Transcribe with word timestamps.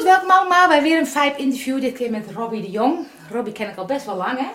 Goed, 0.00 0.08
welkom 0.08 0.30
allemaal 0.30 0.68
bij 0.68 0.82
weer 0.82 0.98
een 0.98 1.06
Vibe 1.06 1.36
interview. 1.36 1.80
Dit 1.80 1.94
keer 1.94 2.10
met 2.10 2.30
Robbie 2.34 2.60
de 2.60 2.70
Jong. 2.70 3.06
Robbie 3.30 3.52
ken 3.52 3.68
ik 3.68 3.76
al 3.76 3.84
best 3.84 4.06
wel 4.06 4.16
lang, 4.16 4.38
hè? 4.38 4.50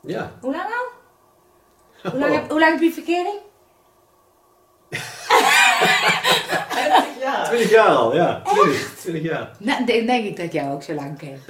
Ja. 0.00 0.32
Hoe 0.40 0.52
lang 0.52 0.64
al? 0.64 2.10
Hoe 2.10 2.20
lang, 2.20 2.34
heb, 2.34 2.50
hoe 2.50 2.60
lang 2.60 2.72
heb 2.72 2.82
je 2.82 2.92
verkering? 2.92 3.38
20 7.48 7.70
jaar 7.70 7.88
al, 7.88 8.14
ja. 8.14 8.42
20, 8.44 8.94
20 9.00 9.22
jaar. 9.22 9.50
Nou, 9.58 9.84
denk, 9.84 10.06
denk 10.06 10.24
ik 10.24 10.36
dat 10.36 10.52
jij 10.52 10.70
ook 10.70 10.82
zo 10.82 10.92
lang 10.92 11.18
kent. 11.18 11.44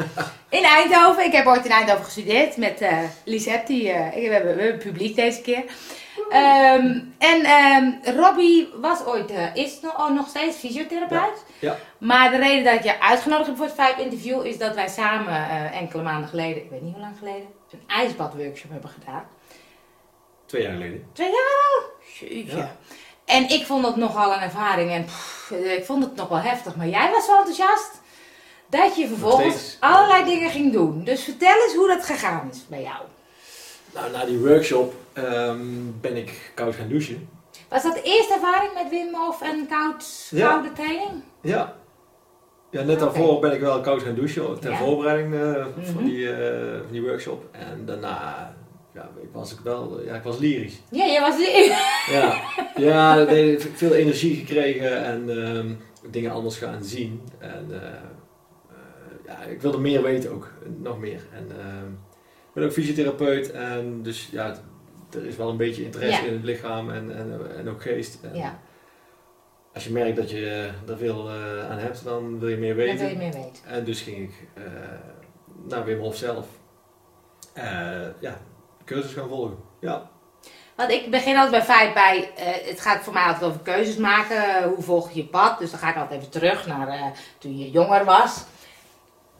In 0.48 0.64
Eindhoven. 0.64 1.24
Ik 1.24 1.32
heb 1.32 1.46
ooit 1.46 1.64
in 1.64 1.70
Eindhoven 1.70 2.04
gestudeerd 2.04 2.56
met 2.56 2.80
eh 2.80 2.98
Lisette. 3.24 3.72
Die, 3.72 3.90
eh, 3.90 4.14
we, 4.14 4.32
hebben, 4.32 4.56
we 4.56 4.62
hebben 4.62 4.82
publiek 4.82 5.16
deze 5.16 5.40
keer. 5.40 5.64
Ehm, 6.28 7.00
en 7.18 7.44
ehm, 7.44 8.16
Robbie 8.18 8.68
was 8.80 9.04
ooit, 9.04 9.30
eh, 9.30 9.54
is 9.54 9.80
nog, 9.80 9.98
oh, 9.98 10.14
nog 10.14 10.28
steeds 10.28 10.56
fysiotherapeut. 10.56 11.44
Ja. 11.58 11.76
Maar 11.98 12.30
de 12.30 12.36
reden 12.36 12.64
dat 12.64 12.74
ik 12.74 12.82
je 12.82 13.00
uitgenodigd 13.00 13.46
heb 13.46 13.56
voor 13.56 13.66
het 13.66 13.74
Vibe 13.74 14.02
interview 14.02 14.46
is 14.46 14.58
dat 14.58 14.74
wij 14.74 14.88
samen 14.88 15.72
enkele 15.72 16.02
maanden 16.02 16.28
geleden, 16.28 16.56
ik 16.56 16.70
weet 16.70 16.82
niet 16.82 16.92
hoe 16.92 17.02
lang 17.02 17.18
geleden, 17.18 17.46
een 17.70 17.82
ijsbadworkshop 17.86 18.70
hebben 18.70 18.90
gedaan. 18.90 19.24
Twee 20.46 20.62
jaar 20.62 20.72
geleden. 20.72 21.06
Twee 21.12 21.28
jaar 21.28 21.78
al? 21.78 21.90
Jeetje. 22.18 22.56
Ja. 22.56 22.76
En 23.28 23.48
ik 23.48 23.66
vond 23.66 23.82
dat 23.82 23.96
nogal 23.96 24.32
een 24.34 24.40
ervaring 24.40 24.90
en 24.90 25.04
pff, 25.04 25.50
ik 25.50 25.84
vond 25.84 26.04
het 26.04 26.14
nog 26.14 26.28
wel 26.28 26.38
heftig. 26.40 26.76
Maar 26.76 26.88
jij 26.88 27.10
was 27.10 27.24
zo 27.24 27.36
enthousiast 27.36 28.00
dat 28.68 28.96
je 28.96 29.08
vervolgens 29.08 29.76
allerlei 29.80 30.24
dingen 30.24 30.50
ging 30.50 30.72
doen. 30.72 31.04
Dus 31.04 31.24
vertel 31.24 31.62
eens 31.64 31.74
hoe 31.74 31.88
dat 31.88 32.04
gegaan 32.04 32.48
is 32.52 32.64
bij 32.68 32.82
jou. 32.82 33.02
Nou, 33.94 34.10
na 34.12 34.24
die 34.24 34.38
workshop 34.38 34.94
ehm, 35.12 35.60
ben 36.00 36.16
ik 36.16 36.52
koud 36.54 36.74
gaan 36.74 36.88
douchen. 36.88 37.28
Was 37.68 37.82
dat 37.82 37.94
de 37.94 38.02
eerste 38.02 38.34
ervaring 38.34 38.72
met 38.74 38.88
Wim 38.90 39.14
Hof 39.14 39.42
en 39.42 39.66
koud, 39.68 40.26
Ja. 40.30 40.48
koude 40.48 40.72
training? 40.72 41.22
Ja. 41.40 41.74
Ja, 42.70 42.82
net 42.82 42.98
daarvoor 42.98 43.40
ben 43.40 43.52
ik 43.52 43.60
wel 43.60 43.80
koud 43.80 44.02
gaan 44.02 44.14
douchen 44.14 44.60
ter 44.60 44.70
Ja. 44.70 44.76
voorbereiding 44.78 45.34
eh, 45.34 45.64
van, 45.84 45.94
Mhm. 45.94 46.04
die, 46.04 46.32
eh, 46.32 46.78
van 46.82 46.92
die 46.92 47.02
workshop. 47.02 47.44
En 47.52 47.82
daarna 47.86 48.54
ja, 48.94 49.10
ik 49.22 49.28
was 49.32 49.52
ik 49.52 49.58
wel, 49.60 50.02
ja, 50.04 50.14
ik 50.14 50.22
was 50.22 50.38
lyrisch. 50.38 50.80
Ja, 50.90 51.06
jij 51.06 51.20
was 51.20 51.36
Ja, 52.10 52.42
ja 52.76 53.14
nee, 53.24 53.50
heb 53.58 53.76
veel 53.76 53.94
energie 53.94 54.36
gekregen 54.36 55.04
en 55.04 55.44
ehm, 55.44 55.74
dingen 56.10 56.30
anders 56.30 56.58
gaan 56.58 56.84
zien. 56.84 57.22
En 57.38 57.66
eh, 57.70 57.88
eh, 57.88 57.94
ja, 59.26 59.42
ik 59.42 59.60
wilde 59.60 59.78
meer 59.78 60.02
weten 60.02 60.30
ook, 60.32 60.52
nog 60.76 60.98
meer. 60.98 61.22
En 61.32 61.46
ehm, 61.60 61.86
ik 62.48 62.54
ben 62.54 62.64
ook 62.64 62.72
fysiotherapeut 62.72 63.50
en 63.50 64.02
dus 64.02 64.28
ja, 64.32 64.54
er 65.10 65.26
is 65.26 65.36
wel 65.36 65.48
een 65.50 65.56
beetje 65.56 65.84
interesse 65.84 66.22
Ja. 66.22 66.26
in 66.28 66.34
het 66.34 66.44
lichaam 66.44 66.90
en, 66.90 67.16
en, 67.16 67.56
en 67.56 67.68
ook 67.68 67.82
geest. 67.82 68.18
En 68.22 68.34
Ja, 68.34 68.58
Als 69.74 69.84
je 69.84 69.92
merkt 69.92 70.16
dat 70.16 70.30
je 70.30 70.70
er 70.88 70.96
veel 70.98 71.28
eh, 71.28 71.70
aan 71.70 71.78
hebt, 71.78 72.04
dan 72.04 72.38
wil 72.38 72.48
je 72.48 72.56
meer 72.56 72.74
weten. 72.74 72.98
wil 72.98 73.08
je 73.08 73.16
meer 73.16 73.32
weten. 73.32 73.64
En 73.66 73.84
dus 73.84 74.00
ging 74.02 74.16
ik 74.18 74.48
eh, 74.54 74.62
naar 75.68 75.84
Wim 75.84 75.98
Hof 75.98 76.16
zelf. 76.16 76.46
Eh, 77.54 77.64
ja, 78.20 78.40
cursus 78.88 79.12
gaan 79.12 79.28
volgen. 79.28 79.56
Ja. 79.80 80.10
Want 80.76 80.90
ik 80.90 81.10
begin 81.10 81.36
altijd 81.36 81.50
bij 81.50 81.76
feit 81.76 81.94
bij, 81.94 82.30
eh, 82.36 82.68
het 82.68 82.80
gaat 82.80 83.04
voor 83.04 83.12
mij 83.12 83.22
altijd 83.22 83.44
over 83.44 83.60
keuzes 83.60 83.96
maken. 83.96 84.68
hoe 84.68 84.82
volg 84.82 85.10
je 85.10 85.20
je 85.20 85.26
pad? 85.26 85.58
Dus 85.58 85.70
dan 85.70 85.80
ga 85.80 85.90
ik 85.90 85.96
altijd 85.96 86.20
even 86.20 86.32
terug 86.32 86.66
naar 86.66 86.88
eh, 86.88 87.06
toen 87.38 87.58
je 87.58 87.70
jonger 87.70 88.04
was. 88.04 88.44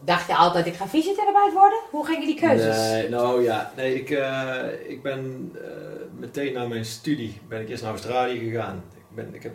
Dacht 0.00 0.26
je 0.26 0.36
altijd, 0.36 0.66
ik 0.66 0.74
ga 0.74 0.86
fysiotherapeut 0.86 1.52
worden? 1.52 1.78
Hoe 1.91 2.06
gingen 2.06 2.26
die 2.26 2.41
keuzes? 2.41 2.76
Nee, 2.76 3.08
nou 3.08 3.42
ja, 3.42 3.72
nee, 3.76 3.94
ik, 3.94 4.10
eh, 4.10 4.64
ik 4.86 5.02
ben 5.02 5.52
eh, 5.54 5.70
meteen 6.19 6.52
na 6.52 6.66
mijn 6.66 6.84
studie 6.84 7.41
ben 7.48 7.60
ik 7.60 7.69
eerst 7.69 7.82
naar 7.82 7.91
Australië 7.91 8.38
gegaan. 8.38 8.82
Ik, 8.94 9.14
ben, 9.14 9.34
ik 9.34 9.42
heb 9.42 9.54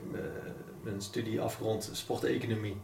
mijn 0.83 1.01
studie 1.01 1.41
afgerond 1.41 1.89
sporteconomie. 1.93 2.77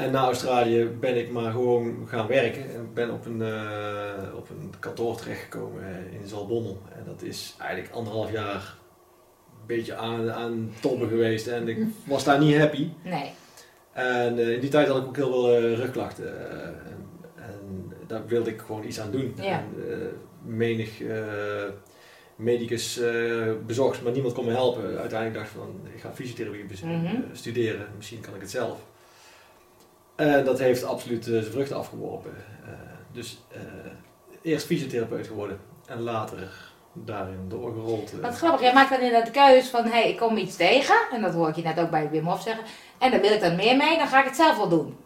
En 0.00 0.10
na 0.10 0.24
Australië 0.24 0.84
ben 1.00 1.16
ik 1.16 1.30
maar 1.30 1.52
gewoon 1.52 2.06
gaan 2.08 2.26
werken. 2.26 2.62
En 2.62 2.80
ik 2.80 2.94
ben 2.94 3.10
op 3.10 3.26
een, 3.26 3.42
eh, 3.42 4.36
op 4.36 4.50
een 4.50 4.72
kantoor 4.78 5.16
terechtgekomen 5.16 5.82
eh, 5.82 6.20
in 6.20 6.28
Zalbommel. 6.28 6.82
En 6.92 7.04
dat 7.04 7.22
is 7.22 7.54
eigenlijk 7.58 7.94
anderhalf 7.94 8.32
jaar 8.32 8.76
een 9.60 9.66
beetje 9.66 9.94
aan, 9.94 10.32
aan 10.32 10.72
tobben 10.80 11.08
geweest. 11.08 11.46
En 11.46 11.68
ik 11.68 11.78
was 12.04 12.24
daar 12.24 12.38
niet 12.38 12.56
happy. 12.56 12.88
Nee. 13.02 13.30
En 13.92 14.38
eh, 14.38 14.52
in 14.52 14.60
die 14.60 14.70
tijd 14.70 14.88
had 14.88 14.96
ik 14.96 15.06
ook 15.06 15.16
heel 15.16 15.32
veel 15.32 15.56
eh, 15.56 15.74
rugklachten. 15.74 16.50
en, 16.50 16.86
en 17.36 17.92
daar 18.06 18.26
wilde 18.26 18.50
ik 18.50 18.60
gewoon 18.60 18.84
iets 18.84 19.00
aan 19.00 19.10
doen. 19.10 19.34
Ja. 19.36 19.58
En, 19.58 19.74
menig 20.44 21.02
medicus 22.36 23.00
bezocht, 23.66 24.02
maar 24.02 24.12
niemand 24.12 24.34
kon 24.34 24.44
me 24.44 24.50
helpen. 24.50 24.82
Uiteindelijk 24.82 25.34
dacht 25.34 25.50
ik 25.50 25.60
van, 25.60 25.80
ik 25.94 26.00
ga 26.00 26.12
fysiotherapie 26.14 26.64
eh, 26.82 27.12
studeren. 27.32 27.86
Misschien 27.96 28.20
kan 28.20 28.34
ik 28.34 28.40
het 28.40 28.50
zelf. 28.50 28.78
En 30.20 30.44
dat 30.44 30.58
heeft 30.58 30.84
absoluut 30.84 31.26
eh, 31.26 31.32
zijn 31.32 31.44
vruchten 31.52 31.76
afgeworpen. 31.76 32.30
Eh, 32.64 32.70
dus 33.12 33.38
eh, 33.48 33.60
eerst 34.42 34.66
fysiotherapeut 34.66 35.26
geworden. 35.26 35.58
En 35.86 36.00
later 36.00 36.48
daarin 36.92 37.44
doorgerold. 37.48 38.12
eh. 38.12 38.20
Wat 38.20 38.36
grappig, 38.36 38.60
jij 38.60 38.72
maakt 38.72 38.90
dan 38.90 39.00
inderdaad 39.00 39.26
de 39.34 39.40
keuze 39.40 39.70
van, 39.70 39.84
hé, 39.84 39.90
hey, 39.90 40.10
ik 40.10 40.16
kom 40.16 40.36
iets 40.36 40.56
tegen. 40.56 40.94
En 41.12 41.22
dat 41.22 41.34
hoor 41.34 41.48
ik 41.48 41.56
je 41.56 41.62
net 41.62 41.80
ook 41.80 41.90
bij 41.90 42.10
Wim 42.10 42.24
Hof 42.26 42.42
zeggen. 42.42 42.64
En 42.98 43.10
daar 43.10 43.20
wil 43.20 43.32
ik 43.32 43.40
dan 43.40 43.56
meer 43.56 43.76
mee, 43.76 43.98
dan 43.98 44.06
ga 44.06 44.18
ik 44.18 44.24
het 44.24 44.36
zelf 44.36 44.56
wel 44.56 44.68
doen. 44.68 44.96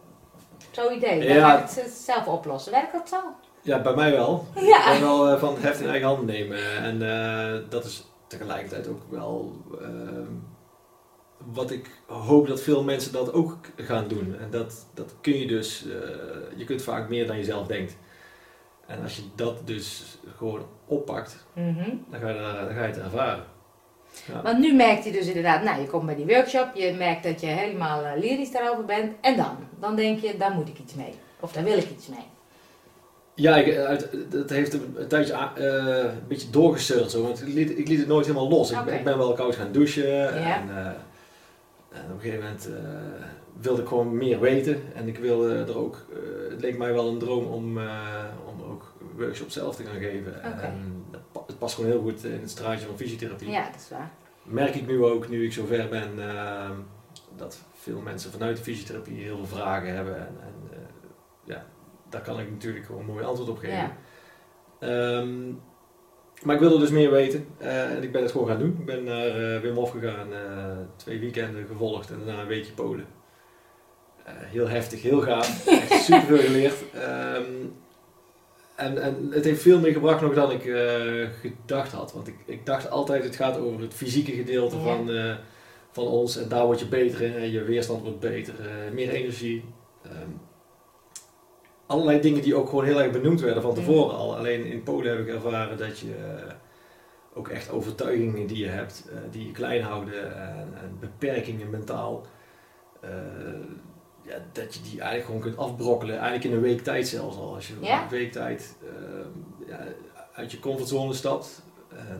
Zo'n 0.70 0.94
idee. 0.96 1.18
Dan 1.28 1.36
Ja. 1.36 1.48
ga 1.50 1.58
ik 1.62 1.70
het 1.84 1.90
zelf 1.92 2.26
oplossen. 2.26 2.72
Werkt 2.72 2.92
dat 2.92 3.08
zo? 3.08 3.16
Ja, 3.62 3.82
bij 3.82 3.94
mij 3.94 4.10
wel. 4.10 4.46
Ja. 4.60 4.92
Ik 4.92 5.00
ben 5.00 5.08
wel 5.08 5.28
eh, 5.28 5.38
van 5.40 5.54
het 5.54 5.62
heft 5.62 5.80
in 5.80 5.88
eigen 5.88 6.06
handen 6.08 6.26
nemen. 6.26 6.58
En 6.82 7.02
eh, 7.02 7.60
dat 7.68 7.84
is 7.84 8.04
tegelijkertijd 8.26 8.88
ook 8.88 9.00
wel 9.10 9.52
wat 11.52 11.70
ik 11.70 11.90
hoop 12.06 12.46
dat 12.46 12.60
veel 12.62 12.82
mensen 12.84 13.12
dat 13.12 13.32
ook 13.32 13.56
gaan 13.76 14.08
doen. 14.08 14.36
En 14.40 14.50
dat, 14.50 14.86
dat 14.94 15.14
kun 15.20 15.38
je 15.38 15.46
dus, 15.46 15.84
eh, 15.86 16.58
je 16.58 16.64
kunt 16.64 16.82
vaak 16.82 17.08
meer 17.08 17.26
dan 17.26 17.36
je 17.36 17.44
zelf 17.44 17.66
denkt. 17.66 17.96
En 18.86 19.02
als 19.02 19.16
je 19.16 19.22
dat 19.34 19.66
dus 19.66 20.18
gewoon 20.36 20.66
oppakt, 20.86 21.44
Mhm. 21.52 21.90
dan 22.10 22.20
ga 22.20 22.28
je, 22.28 22.64
dan 22.66 22.74
ga 22.74 22.80
je 22.82 22.92
het 22.92 22.98
ervaren. 22.98 23.44
Want 24.42 24.58
nu 24.58 24.72
merkt 24.74 25.02
hij 25.04 25.12
dus 25.12 25.26
inderdaad, 25.26 25.62
nou, 25.62 25.80
je 25.80 25.86
komt 25.86 26.06
bij 26.06 26.14
die 26.14 26.26
workshop, 26.26 26.68
je 26.74 26.92
merkt 26.98 27.22
dat 27.24 27.40
je 27.40 27.46
helemaal 27.46 28.04
eh, 28.04 28.20
lyrisch 28.20 28.50
daarover 28.52 28.84
bent. 28.84 29.12
En 29.20 29.36
dan? 29.36 29.56
Dan 29.80 29.96
denk 29.96 30.18
je, 30.20 30.36
daar 30.38 30.50
moet 30.52 30.68
ik 30.68 30.78
iets 30.78 30.94
mee. 30.94 31.14
Of 31.40 31.52
daar 31.52 31.64
wil 31.64 31.78
ik 31.78 31.90
iets 31.90 32.08
mee. 32.08 32.24
Ja, 33.34 33.56
ik, 33.56 33.76
uit, 33.76 34.08
dat 34.30 34.50
heeft 34.50 34.72
een, 34.72 35.06
tijdje 35.08 35.32
eh, 35.32 35.64
een 36.12 36.28
beetje 36.28 36.50
doorgesurd 36.50 37.10
zo, 37.10 37.22
want 37.22 37.40
ik 37.42 37.48
liet, 37.54 37.78
ik 37.78 37.88
liet 37.88 37.98
het 37.98 38.08
nooit 38.08 38.26
helemaal 38.26 38.48
los. 38.48 38.70
Ik, 38.70 38.76
ben- 38.76 38.86
Oké. 38.86 38.94
ik 38.96 39.04
ben 39.04 39.18
wel 39.18 39.32
koud 39.32 39.56
gaan 39.56 39.72
douchen 39.72 40.08
Ja. 40.08 40.60
en, 40.60 40.68
eh, 40.78 40.90
en 41.94 42.04
op 42.04 42.14
een 42.14 42.20
gegeven 42.20 42.44
moment 42.44 42.68
eh, 42.68 43.26
wilde 43.60 43.82
ik 43.82 43.88
gewoon 43.88 44.16
meer 44.16 44.40
weten. 44.40 44.82
En 44.94 45.08
ik 45.08 45.18
wilde 45.18 45.54
er 45.54 45.78
ook, 45.78 46.06
eh, 46.12 46.50
het 46.50 46.60
leek 46.60 46.78
mij 46.78 46.92
wel 46.92 47.08
een 47.08 47.18
droom 47.18 47.46
om, 47.46 47.78
eh, 47.78 48.24
om 48.46 48.62
ook 48.62 48.92
workshops 49.16 49.54
zelf 49.54 49.76
te 49.76 49.84
gaan 49.84 50.00
geven. 50.00 50.34
Oké. 50.36 50.62
En 50.62 51.04
het 51.46 51.58
past 51.58 51.74
gewoon 51.74 51.90
heel 51.90 52.00
goed 52.00 52.24
in 52.24 52.40
het 52.40 52.50
straatje 52.50 52.86
van 52.86 52.96
fysiotherapie. 52.96 53.50
Ja, 53.50 53.70
dat 53.70 53.80
is 53.80 53.88
waar. 53.90 54.10
Merk 54.42 54.74
ik 54.74 54.86
nu 54.86 55.04
ook, 55.04 55.28
nu 55.28 55.44
ik 55.44 55.52
zover 55.52 55.88
ben, 55.88 56.28
eh, 56.28 56.70
dat 57.36 57.58
veel 57.72 58.00
mensen 58.00 58.30
vanuit 58.30 58.56
de 58.56 58.62
fysiotherapie 58.62 59.22
heel 59.22 59.36
veel 59.36 59.56
vragen 59.56 59.94
hebben. 59.94 60.16
En, 60.16 60.36
en 60.40 60.88
ja, 61.44 61.66
daar 62.08 62.20
kan 62.20 62.40
ik 62.40 62.50
natuurlijk 62.50 62.84
gewoon 62.86 63.00
een 63.00 63.06
mooi 63.06 63.24
antwoord 63.24 63.50
op 63.50 63.58
geven. 63.58 63.76
Ja. 63.76 63.96
Ehm, 64.78 65.52
maar 66.44 66.54
ik 66.54 66.60
wilde 66.60 66.78
dus 66.78 66.90
meer 66.90 67.10
weten 67.10 67.46
eh, 67.58 67.90
en 67.90 68.02
ik 68.02 68.12
ben 68.12 68.22
het 68.22 68.30
gewoon 68.30 68.46
gaan 68.46 68.58
doen. 68.58 68.76
Ik 68.78 68.84
ben 68.84 69.04
naar 69.04 69.26
eh, 69.26 69.60
Wim 69.60 69.74
Hof 69.74 69.90
gegaan, 69.90 70.32
eh, 70.32 70.76
twee 70.96 71.18
weekenden 71.20 71.66
gevolgd 71.66 72.10
en 72.10 72.20
daarna 72.24 72.40
een 72.42 72.48
weekje 72.48 72.72
Polen. 72.72 73.06
Heel 74.26 74.68
heftig, 74.68 75.02
heel 75.02 75.20
gaaf, 75.20 75.66
echt 75.66 76.02
super 76.04 76.22
veel 76.26 76.38
geleerd. 76.38 76.74
Ehm, 76.94 77.42
en, 78.74 79.02
en 79.02 79.28
het 79.30 79.44
heeft 79.44 79.62
veel 79.62 79.80
meer 79.80 79.92
gebracht 79.92 80.20
nog 80.20 80.34
dan 80.34 80.50
ik 80.50 80.62
gedacht 81.40 81.92
had. 81.92 82.12
Want 82.12 82.28
ik, 82.28 82.34
ik 82.44 82.66
dacht 82.66 82.90
altijd 82.90 83.24
het 83.24 83.36
gaat 83.36 83.58
over 83.58 83.80
het 83.80 83.94
fysieke 83.94 84.32
gedeelte 84.32 84.76
Ja. 84.76 84.82
van, 84.82 85.10
van 85.92 86.06
ons. 86.06 86.36
En 86.36 86.48
daar 86.48 86.64
word 86.66 86.78
je 86.80 86.86
beter 86.86 87.20
in. 87.22 87.34
en 87.34 87.50
Je 87.50 87.62
weerstand 87.62 88.02
wordt 88.02 88.20
beter. 88.20 88.54
meer 88.92 89.08
energie. 89.10 89.64
Ehm, 90.02 90.30
allerlei 91.86 92.20
dingen 92.20 92.42
die 92.42 92.54
ook 92.54 92.68
gewoon 92.68 92.84
heel 92.84 93.02
erg 93.02 93.12
benoemd 93.12 93.40
werden 93.40 93.62
van 93.62 93.74
tevoren 93.74 94.16
al. 94.16 94.36
Alleen 94.36 94.64
in 94.64 94.82
Polen 94.82 95.16
heb 95.16 95.26
ik 95.26 95.34
ervaren 95.34 95.78
dat 95.78 95.98
je 95.98 96.14
eh, 96.14 96.52
ook 97.34 97.48
echt 97.48 97.70
overtuigingen 97.70 98.46
die 98.46 98.58
je 98.58 98.68
hebt, 98.68 99.04
eh, 99.10 99.16
die 99.30 99.46
je 99.46 99.52
klein 99.52 99.82
houden 99.82 100.36
en, 100.36 100.68
en 100.82 100.96
beperkingen 101.00 101.70
mentaal. 101.70 102.26
eh, 103.00 103.10
ja, 104.22 104.36
dat 104.52 104.74
je 104.74 104.80
die 104.82 105.00
eigenlijk 105.00 105.24
gewoon 105.24 105.40
kunt 105.40 105.56
afbrokkelen. 105.56 106.14
Eigenlijk 106.14 106.44
in 106.44 106.52
een 106.52 106.60
week 106.60 106.80
tijd 106.80 107.08
zelfs 107.08 107.36
al. 107.36 107.54
Als 107.54 107.68
je 107.68 107.74
een 107.80 108.08
week 108.08 108.32
tijd 108.32 108.76
ja, 109.66 109.78
uit 110.32 110.52
je 110.52 110.60
comfortzone 110.60 111.12
stapt, 111.12 111.62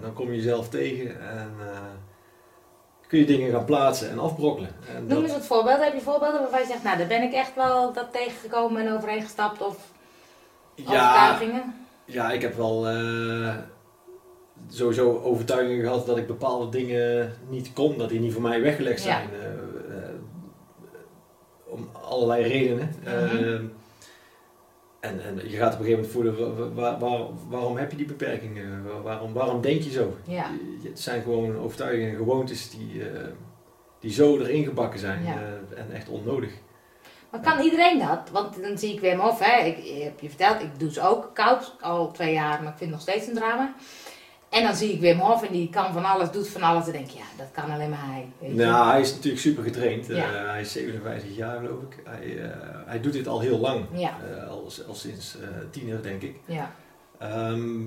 dan 0.01 0.13
kom 0.13 0.29
je 0.31 0.37
jezelf 0.37 0.69
tegen 0.69 1.21
en 1.21 1.51
kun 3.15 3.23
je 3.23 3.39
dingen 3.39 3.51
gaan 3.53 3.65
plaatsen 3.65 4.11
en 4.11 4.19
afbrokkelen. 4.19 4.71
En 4.97 5.07
Noem 5.07 5.23
eens 5.23 5.33
wat 5.33 5.47
voorbeelden. 5.47 5.85
Heb 5.85 5.95
je 5.95 6.01
voorbeelden 6.01 6.41
waarvan 6.41 6.61
je 6.61 6.67
zegt, 6.67 6.83
nou, 6.83 6.99
daar 6.99 7.07
ben 7.07 7.23
ik 7.23 7.33
echt 7.33 7.55
wel 7.55 7.93
dat 7.93 8.13
tegengekomen 8.13 8.87
en 8.87 8.93
overheen 8.93 9.23
gestapt? 9.23 9.63
Of 9.63 9.77
ja, 10.75 10.85
overtuigingen? 10.85 11.75
ja, 12.05 12.31
ik 12.31 12.43
heb 12.43 12.57
wel 12.57 12.89
eh, 12.89 13.55
sowieso 14.69 15.21
overtuigingen 15.23 15.85
gehad 15.85 16.07
dat 16.07 16.17
ik 16.17 16.27
bepaalde 16.27 16.69
dingen 16.69 17.33
niet 17.49 17.73
kon, 17.73 17.99
dat 17.99 18.09
die 18.09 18.21
niet 18.21 18.33
voor 18.33 18.43
mij 18.43 18.61
weggelegd 18.61 19.05
Ja. 19.05 19.11
zijn. 19.11 19.29
Eh, 19.33 19.47
eh, 19.47 20.15
om 21.65 21.89
allerlei 22.03 22.43
redenen. 22.43 22.95
Mhm. 23.05 23.09
Ehm, 23.15 23.65
en, 25.05 25.25
en 25.25 25.51
je 25.51 25.57
gaat 25.57 25.75
op 25.75 25.81
een 25.81 25.85
gegeven 25.87 25.91
moment 25.91 26.11
voelen, 26.13 26.57
wa- 26.57 26.73
wa- 26.83 26.99
waar- 26.99 27.27
waarom 27.49 27.77
heb 27.77 27.91
je 27.91 27.97
die 27.97 28.07
beperkingen? 28.07 28.85
Wa- 28.85 29.01
Waarom, 29.03 29.33
waarom 29.33 29.61
denk 29.61 29.83
je 29.83 29.91
zo? 29.91 30.17
Ja. 30.27 30.47
Het 30.83 31.01
zijn 31.01 31.23
gewoon 31.23 31.57
overtuigingen 31.59 32.11
en 32.11 32.17
gewoontes 32.17 32.71
die, 32.71 33.09
eh, 33.09 33.25
die 34.01 34.13
zo 34.13 34.39
erin 34.39 34.65
gebakken 34.65 35.01
zijn 35.01 35.25
Ja. 35.25 35.35
eh, 35.35 35.79
en 35.81 35.93
echt 35.93 36.09
onnodig. 36.09 36.51
Maar 37.31 37.41
kan 37.43 37.61
iedereen 37.65 37.99
dat? 37.99 38.31
Want 38.33 38.63
dan 38.63 38.79
zie 38.79 38.93
ik 38.95 39.01
Wim 39.01 39.19
Hof, 39.19 39.39
hè. 39.45 39.65
Ik, 39.67 39.77
ik 39.79 40.03
heb 40.03 40.21
je 40.21 40.29
verteld, 40.29 40.61
ik 40.63 40.79
doe 40.79 40.93
ze 40.93 41.01
ook 41.09 41.31
koud, 41.35 41.77
al 41.81 42.11
twee 42.13 42.33
jaar, 42.33 42.63
maar 42.63 42.73
ik 42.73 42.79
vind 42.79 42.81
het 42.81 42.91
nog 42.91 43.01
steeds 43.01 43.27
een 43.27 43.35
drama. 43.35 43.75
En 44.55 44.63
dan 44.63 44.75
zie 44.75 44.93
ik 44.93 45.01
Wim 45.01 45.19
Hof 45.19 45.43
en 45.43 45.53
die 45.53 45.71
kan 45.71 45.93
van 45.93 46.05
alles, 46.05 46.31
doet 46.31 46.49
van 46.49 46.63
alles. 46.63 46.87
En 46.87 46.93
denk 46.93 47.07
ik, 47.07 47.13
ja, 47.13 47.25
dat 47.37 47.47
kan 47.53 47.71
alleen 47.71 47.91
maar 47.91 48.05
hij. 48.05 48.27
Weet 48.39 48.51
je? 48.51 48.57
Nou, 48.57 48.91
hij 48.91 49.01
is 49.01 49.13
natuurlijk 49.13 49.43
super 49.43 49.63
getraind. 49.63 50.11
Eh, 50.11 50.17
Ja. 50.17 50.25
hij 50.47 50.61
is 50.61 50.73
57 50.73 51.37
jaar 51.37 51.57
geloof 51.59 51.83
ik. 51.83 52.03
Hij, 52.05 52.39
eh, 52.43 52.51
hij 52.87 53.01
doet 53.01 53.13
dit 53.13 53.27
al 53.29 53.41
heel 53.41 53.59
lang. 53.59 53.85
Ja. 53.93 54.17
Eh, 54.31 54.49
al, 54.49 54.71
al 54.89 54.95
sinds 54.95 55.37
eh 55.41 55.49
tiener 55.71 56.03
denk 56.03 56.23
ik. 56.23 56.37
Ja. 56.47 56.71
Ehm, 57.19 57.81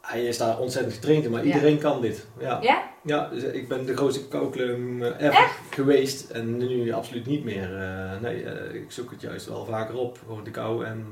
hij 0.00 0.24
is 0.24 0.38
daar 0.38 0.58
ontzettend 0.58 0.94
getraind 0.94 1.24
in, 1.24 1.30
maar 1.30 1.44
iedereen 1.44 1.78
kan 1.78 2.00
dit. 2.00 2.26
Ja. 2.38 2.58
Ja? 2.62 2.82
Ja, 3.04 3.28
dus 3.28 3.42
ik 3.42 3.68
ben 3.68 3.86
de 3.86 3.96
grootste 3.96 4.28
koukleum 4.28 5.02
eh, 5.02 5.26
ever 5.26 5.50
geweest 5.70 6.30
en 6.30 6.56
nu 6.56 6.92
absoluut 6.92 7.26
niet 7.26 7.44
meer. 7.44 7.76
Eh, 7.82 8.20
nee, 8.20 8.44
eh, 8.44 8.74
ik 8.74 8.90
zoek 8.92 9.10
het 9.10 9.20
juist 9.20 9.46
wel 9.46 9.64
vaker 9.64 9.96
op, 9.96 10.18
gewoon 10.26 10.44
de 10.44 10.50
kou 10.50 10.84
en 10.84 11.06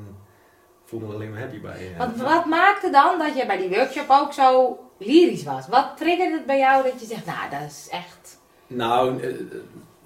voel 0.88 1.00
me 1.00 1.14
alleen 1.14 1.31
maar 1.31 1.40
happy 1.40 1.61
bij. 1.61 1.73
eh. 1.93 1.99
Want 1.99 2.20
wat 2.20 2.44
maakte 2.44 2.90
dan 2.90 3.19
dat 3.19 3.37
je 3.37 3.46
bij 3.46 3.56
die 3.56 3.69
workshop 3.69 4.06
ook 4.08 4.32
zo 4.32 4.79
lyrisch 4.99 5.44
was? 5.44 5.69
Wat 5.69 5.96
triggerde 5.96 6.35
het 6.37 6.46
bij 6.46 6.58
jou 6.58 6.82
dat 6.82 7.00
je 7.00 7.06
zegt, 7.06 7.26
nou, 7.26 7.50
dat 7.50 7.70
is 7.70 7.88
echt... 7.90 8.38
Nou, 8.67 9.23
eh, 9.23 9.29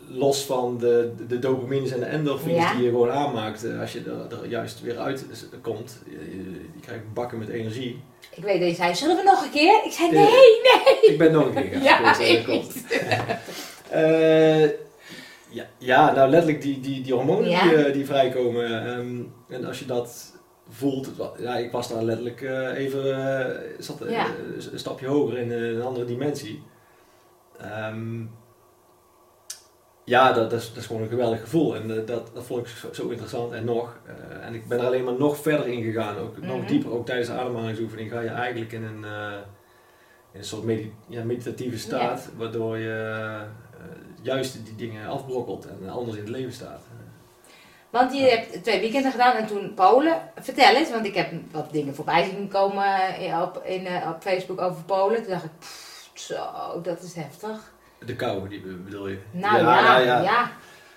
los 0.09 0.45
van 0.45 0.79
de, 0.79 1.13
de 1.29 1.39
dopamines 1.39 1.91
en 1.91 2.01
de 2.01 2.07
endorfines 2.07 2.63
Ja. 2.63 2.73
die 2.75 2.83
je 2.83 2.89
gewoon 2.91 3.11
aanmaakt 3.11 3.65
eh, 3.65 3.81
als 3.81 3.93
je 3.93 4.03
er, 4.31 4.39
er 4.43 4.47
juist 4.49 4.81
weer 4.81 4.99
uit 4.99 5.25
is- 5.31 5.47
komt. 5.63 5.99
Je, 6.05 6.11
je- 6.37 6.81
krijgt 6.81 7.13
bakken 7.15 7.39
met 7.39 7.49
energie. 7.49 8.03
Ik 8.35 8.43
weet 8.45 8.61
dat 8.61 8.69
je 8.69 8.75
zei, 8.75 8.95
zullen 8.95 9.17
we 9.17 9.23
nog 9.23 9.45
een 9.45 9.51
keer? 9.51 9.81
Ik 9.85 9.93
zei, 9.93 10.07
Ja. 10.13 10.19
nee, 10.23 10.31
nee. 10.31 11.11
Ik 11.13 11.19
ben 11.19 11.33
nog 11.33 11.45
een 11.47 11.55
keer 11.55 11.73
gaan. 11.81 11.83
Ja, 11.83 12.19
eh, 12.19 12.33
ik. 12.33 12.47
Eh, 13.91 14.63
ja, 15.49 15.67
ja, 15.79 16.13
nou 16.13 16.31
letterlijk 16.31 16.63
die, 16.63 16.81
die, 16.81 17.03
die 17.03 17.13
hormonen 17.15 17.51
Ja. 17.51 17.63
die, 17.63 17.75
eh, 17.85 17.93
die 17.93 18.07
vrijkomen. 18.07 18.87
ehm, 18.87 19.21
en 19.49 19.65
als 19.65 19.79
je 19.79 19.85
dat 19.85 20.32
voelt, 20.73 21.07
het 21.07 21.17
ja, 21.39 21.57
ik 21.57 21.73
was 21.73 21.89
daar 21.89 22.03
letterlijk 22.03 22.41
eh, 22.43 22.77
even 22.79 23.05
eh, 23.39 23.61
zat, 23.79 24.01
eh, 24.01 24.11
Ja. 24.11 24.27
een 24.73 24.79
stapje 24.79 25.07
hoger 25.07 25.39
in 25.39 25.51
een 25.53 25.83
andere 25.83 26.05
dimensie. 26.05 26.63
Ehm, 27.59 28.25
ja, 30.05 30.33
dat, 30.33 30.51
dat, 30.51 30.61
is, 30.61 30.69
dat 30.69 30.77
is 30.77 30.87
gewoon 30.87 31.03
een 31.03 31.09
geweldig 31.09 31.41
gevoel 31.41 31.77
en 31.77 31.89
dat, 31.89 32.07
dat 32.07 32.45
vond 32.45 32.67
ik 32.67 32.73
zo, 32.73 32.89
zo 32.93 33.09
interessant 33.09 33.53
en 33.53 33.65
nog. 33.65 33.97
en 34.41 34.55
ik 34.55 34.69
ben 34.69 34.79
er 34.79 34.87
alleen 34.87 35.05
maar 35.05 35.19
nog 35.19 35.37
verder 35.37 35.67
in 35.67 35.83
gegaan, 35.83 36.17
ook 36.19 36.37
nog 36.43 36.59
Mhm. 36.59 36.67
dieper, 36.67 36.91
ook 36.93 37.07
tijdens 37.07 37.29
de 37.29 37.35
ademhalingsoefening 37.35 38.11
ga 38.11 38.21
je 38.21 38.29
eigenlijk 38.29 38.73
in 38.73 38.83
een, 38.83 39.05
in 40.33 40.39
een 40.39 40.45
soort 40.45 40.65
ja, 41.09 41.25
meditatieve 41.25 41.79
staat, 41.79 42.29
waardoor 42.37 42.79
je 42.79 43.41
juist 44.23 44.65
die 44.65 44.77
dingen 44.77 45.09
afbrokkelt 45.09 45.67
en 45.67 45.89
anders 45.89 46.17
in 46.17 46.23
het 46.23 46.33
leven 46.33 46.53
staat. 46.53 46.83
Want 47.93 48.13
je 48.15 48.21
hebt 48.23 48.63
twee 48.65 48.81
weekenden 48.81 49.11
gedaan 49.11 49.37
en 49.37 49.47
toen 49.47 49.75
Polen. 49.75 50.17
Vertel 50.41 50.75
eens, 50.75 50.91
want 50.91 51.07
ik 51.07 51.15
heb 51.15 51.31
wat 51.51 51.73
dingen 51.73 51.95
voorbij 51.95 52.25
zien 52.25 52.49
komen 52.49 52.87
op, 53.43 53.63
in, 53.65 53.87
eh, 53.87 54.09
op 54.09 54.23
Facebook 54.23 54.61
over 54.61 54.83
Polen. 54.85 55.23
Toen 55.23 55.33
dacht 55.33 55.45
ik, 55.45 55.51
pff, 55.59 56.11
zo, 56.15 56.37
dat 56.83 57.03
is 57.03 57.15
heftig. 57.15 57.73
De 58.07 58.17
kou, 58.17 58.49
die 58.49 58.61
be- 58.61 58.69
bedoel 58.85 59.09
je? 59.09 59.19
Nou 59.31 59.59
ja, 59.59 59.99
ja, 59.99 60.51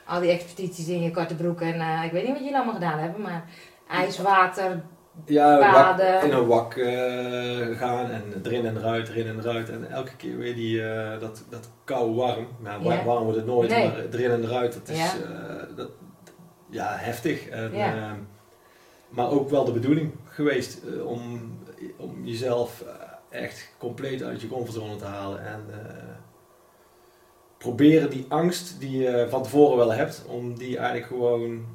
Al 0.05 0.19
die 0.21 0.31
expedities 0.31 0.87
in 0.87 1.01
je 1.01 1.11
korte 1.11 1.35
broek 1.35 1.61
en 1.61 1.79
eh, 1.79 2.01
ik 2.03 2.11
weet 2.11 2.21
niet 2.23 2.31
wat 2.31 2.39
jullie 2.39 2.55
allemaal 2.55 2.73
gedaan 2.73 2.99
hebben, 2.99 3.21
maar 3.21 3.43
ijs, 3.89 4.19
water. 4.19 4.81
Ja, 5.25 5.59
wak- 5.59 5.71
Baden. 5.73 6.23
in 6.23 6.31
een 6.31 6.47
wak 6.47 6.75
eh, 6.75 7.77
gaan 7.77 8.09
en 8.11 8.41
erin 8.43 8.65
en 8.65 8.77
eruit, 8.77 9.09
erin 9.09 9.27
en 9.27 9.39
eruit. 9.39 9.69
En 9.69 9.91
elke 9.91 10.15
keer 10.15 10.37
weer 10.37 10.55
die, 10.55 10.81
dat, 11.19 11.43
dat 11.49 11.69
kou 11.83 12.15
warm. 12.15 12.47
Nou, 12.59 12.83
wa- 12.83 12.93
Ja. 12.93 13.03
warm 13.03 13.23
wordt 13.23 13.37
het 13.37 13.47
nooit, 13.47 13.69
Nee. 13.69 13.87
maar 13.87 13.95
erin 14.11 14.31
en 14.31 14.43
eruit, 14.43 14.73
dat 14.73 14.89
is 14.89 14.97
Ja. 14.97 15.11
dat, 15.75 15.89
ja, 16.75 16.95
heftig. 16.95 17.47
En, 17.47 17.75
Ja. 17.75 17.95
eh, 17.95 18.11
maar 19.09 19.29
ook 19.31 19.49
wel 19.49 19.65
de 19.65 19.71
bedoeling 19.71 20.11
geweest 20.25 20.83
eh, 20.83 21.05
om, 21.05 21.51
om 21.97 22.25
jezelf 22.25 22.81
eh, 22.81 22.93
echt 23.41 23.69
compleet 23.77 24.23
uit 24.23 24.41
je 24.41 24.47
comfortzone 24.47 24.95
te 24.95 25.05
halen. 25.05 25.45
En 25.45 25.65
eh, 25.71 26.03
proberen 27.57 28.09
die 28.09 28.25
angst 28.29 28.79
die 28.79 28.97
je 28.97 29.27
van 29.29 29.43
tevoren 29.43 29.77
wel 29.77 29.91
hebt, 29.93 30.23
om 30.27 30.57
die 30.57 30.77
eigenlijk 30.77 31.07
gewoon 31.07 31.65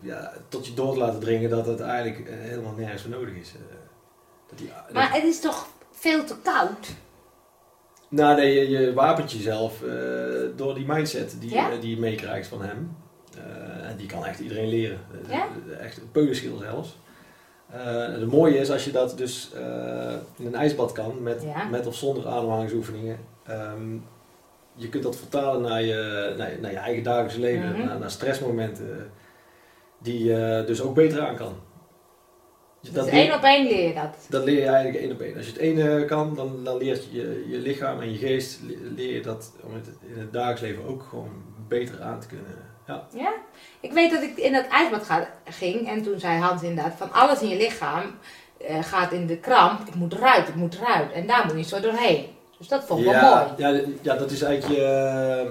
ja, 0.00 0.32
tot 0.48 0.66
je 0.66 0.74
door 0.74 0.92
te 0.92 0.98
laten 0.98 1.20
dringen 1.20 1.50
dat 1.50 1.66
het 1.66 1.80
eigenlijk 1.80 2.28
helemaal 2.30 2.74
nergens 2.74 3.02
voor 3.02 3.10
nodig 3.10 3.34
is. 3.34 3.54
Dat 4.48 4.58
die, 4.58 4.70
Maar 4.92 5.12
het 5.14 5.24
is 5.24 5.40
toch 5.40 5.66
veel 5.90 6.24
te 6.24 6.34
koud? 6.42 6.88
nou, 8.08 8.36
nee, 8.36 8.54
je, 8.54 8.68
je 8.80 8.92
wapent 8.94 9.32
jezelf 9.32 9.82
door 10.56 10.74
die 10.74 10.86
mindset 10.86 11.36
die, 11.40 11.50
Ja? 11.50 11.76
die 11.76 11.90
je 11.94 12.00
meekrijgt 12.00 12.48
van 12.48 12.62
hem. 12.62 12.96
Eh, 13.44 13.88
en 13.90 13.96
die 13.96 14.06
kan 14.06 14.24
echt 14.26 14.40
iedereen 14.40 14.68
leren. 14.68 14.98
Eh, 15.26 15.30
Ja? 15.32 15.46
Echt 15.80 15.96
een 15.96 16.10
peulenschil 16.10 16.56
zelfs. 16.58 16.98
Eh, 17.70 17.94
het 18.06 18.26
mooie 18.30 18.58
is 18.58 18.70
als 18.70 18.84
je 18.84 18.90
dat 18.90 19.18
dus 19.18 19.50
in 20.36 20.46
een 20.46 20.54
ijsbad 20.54 20.92
kan, 20.92 21.22
met, 21.22 21.42
Ja. 21.42 21.64
met 21.64 21.86
of 21.86 21.94
zonder 21.94 22.26
ademhalingsoefeningen. 22.26 23.18
Ehm, 23.44 23.92
je 24.74 24.88
kunt 24.88 25.02
dat 25.02 25.16
vertalen 25.16 25.60
naar 25.62 25.82
je, 25.82 26.34
naar, 26.38 26.50
je- 26.50 26.58
naar 26.60 26.70
je 26.70 26.76
eigen 26.76 27.02
dagelijks 27.02 27.36
leven, 27.36 27.68
Mhm. 27.68 27.84
naar, 27.86 27.98
naar 27.98 28.10
stressmomenten, 28.10 29.10
die 29.98 30.24
je 30.24 30.64
dus 30.66 30.82
ook 30.82 30.94
beter 30.94 31.20
aan 31.26 31.36
kan. 31.36 31.52
Dus 32.80 32.92
Dat, 32.92 33.06
één 33.06 33.34
op 33.34 33.42
één 33.42 33.66
leer 33.66 33.88
je 33.88 33.94
dat. 33.94 34.26
dat 34.28 34.44
leer 34.44 34.58
je 34.60 34.66
eigenlijk 34.66 35.04
één 35.04 35.12
op 35.12 35.20
één. 35.20 35.36
Als 35.36 35.46
je 35.46 35.52
het 35.52 35.60
ene 35.60 36.04
kan, 36.04 36.34
dan, 36.34 36.64
dan 36.64 36.76
leert 36.76 37.04
je, 37.10 37.44
je 37.48 37.58
lichaam 37.58 38.00
en 38.00 38.12
je 38.12 38.18
geest 38.18 38.60
le- 38.66 38.90
leer 38.94 39.14
je 39.14 39.20
dat 39.22 39.52
om 39.62 39.74
het 39.74 39.86
in 40.14 40.18
het 40.20 40.32
dagelijks 40.32 40.60
leven 40.60 40.84
ook 40.84 41.02
gewoon 41.02 41.30
beter 41.68 42.02
aan 42.02 42.20
te 42.20 42.26
kunnen. 42.26 42.46
Ja. 42.90 43.06
Ja? 43.22 43.32
Ik 43.80 43.92
weet 43.92 44.10
dat 44.10 44.22
ik 44.22 44.36
in 44.36 44.52
dat 44.52 44.66
ijsbad 44.68 45.04
ga, 45.04 45.28
ging 45.44 45.88
en 45.88 46.02
toen 46.02 46.20
zei 46.20 46.38
Hans 46.40 46.62
inderdaad 46.62 46.94
van 46.96 47.12
alles 47.12 47.40
in 47.42 47.48
je 47.48 47.56
lichaam 47.56 48.02
eh, 48.66 48.82
gaat 48.82 49.12
in 49.12 49.26
de 49.26 49.36
kramp. 49.36 49.88
Ik 49.88 49.94
moet 49.94 50.12
eruit, 50.14 50.48
ik 50.48 50.54
moet 50.54 50.74
eruit. 50.74 51.12
En 51.12 51.26
daar 51.26 51.44
moet 51.46 51.56
je 51.56 51.76
zo 51.76 51.80
doorheen. 51.80 52.26
Dus 52.58 52.68
dat 52.68 52.84
vond 52.84 53.00
ik 53.00 53.06
wel 53.10 53.20
mooi. 53.20 53.44
Ja, 53.56 53.68
ja, 53.68 53.80
ja, 54.02 54.14
dat 54.16 54.30
is 54.30 54.42
eigenlijk 54.42 54.80
je, 54.80 55.50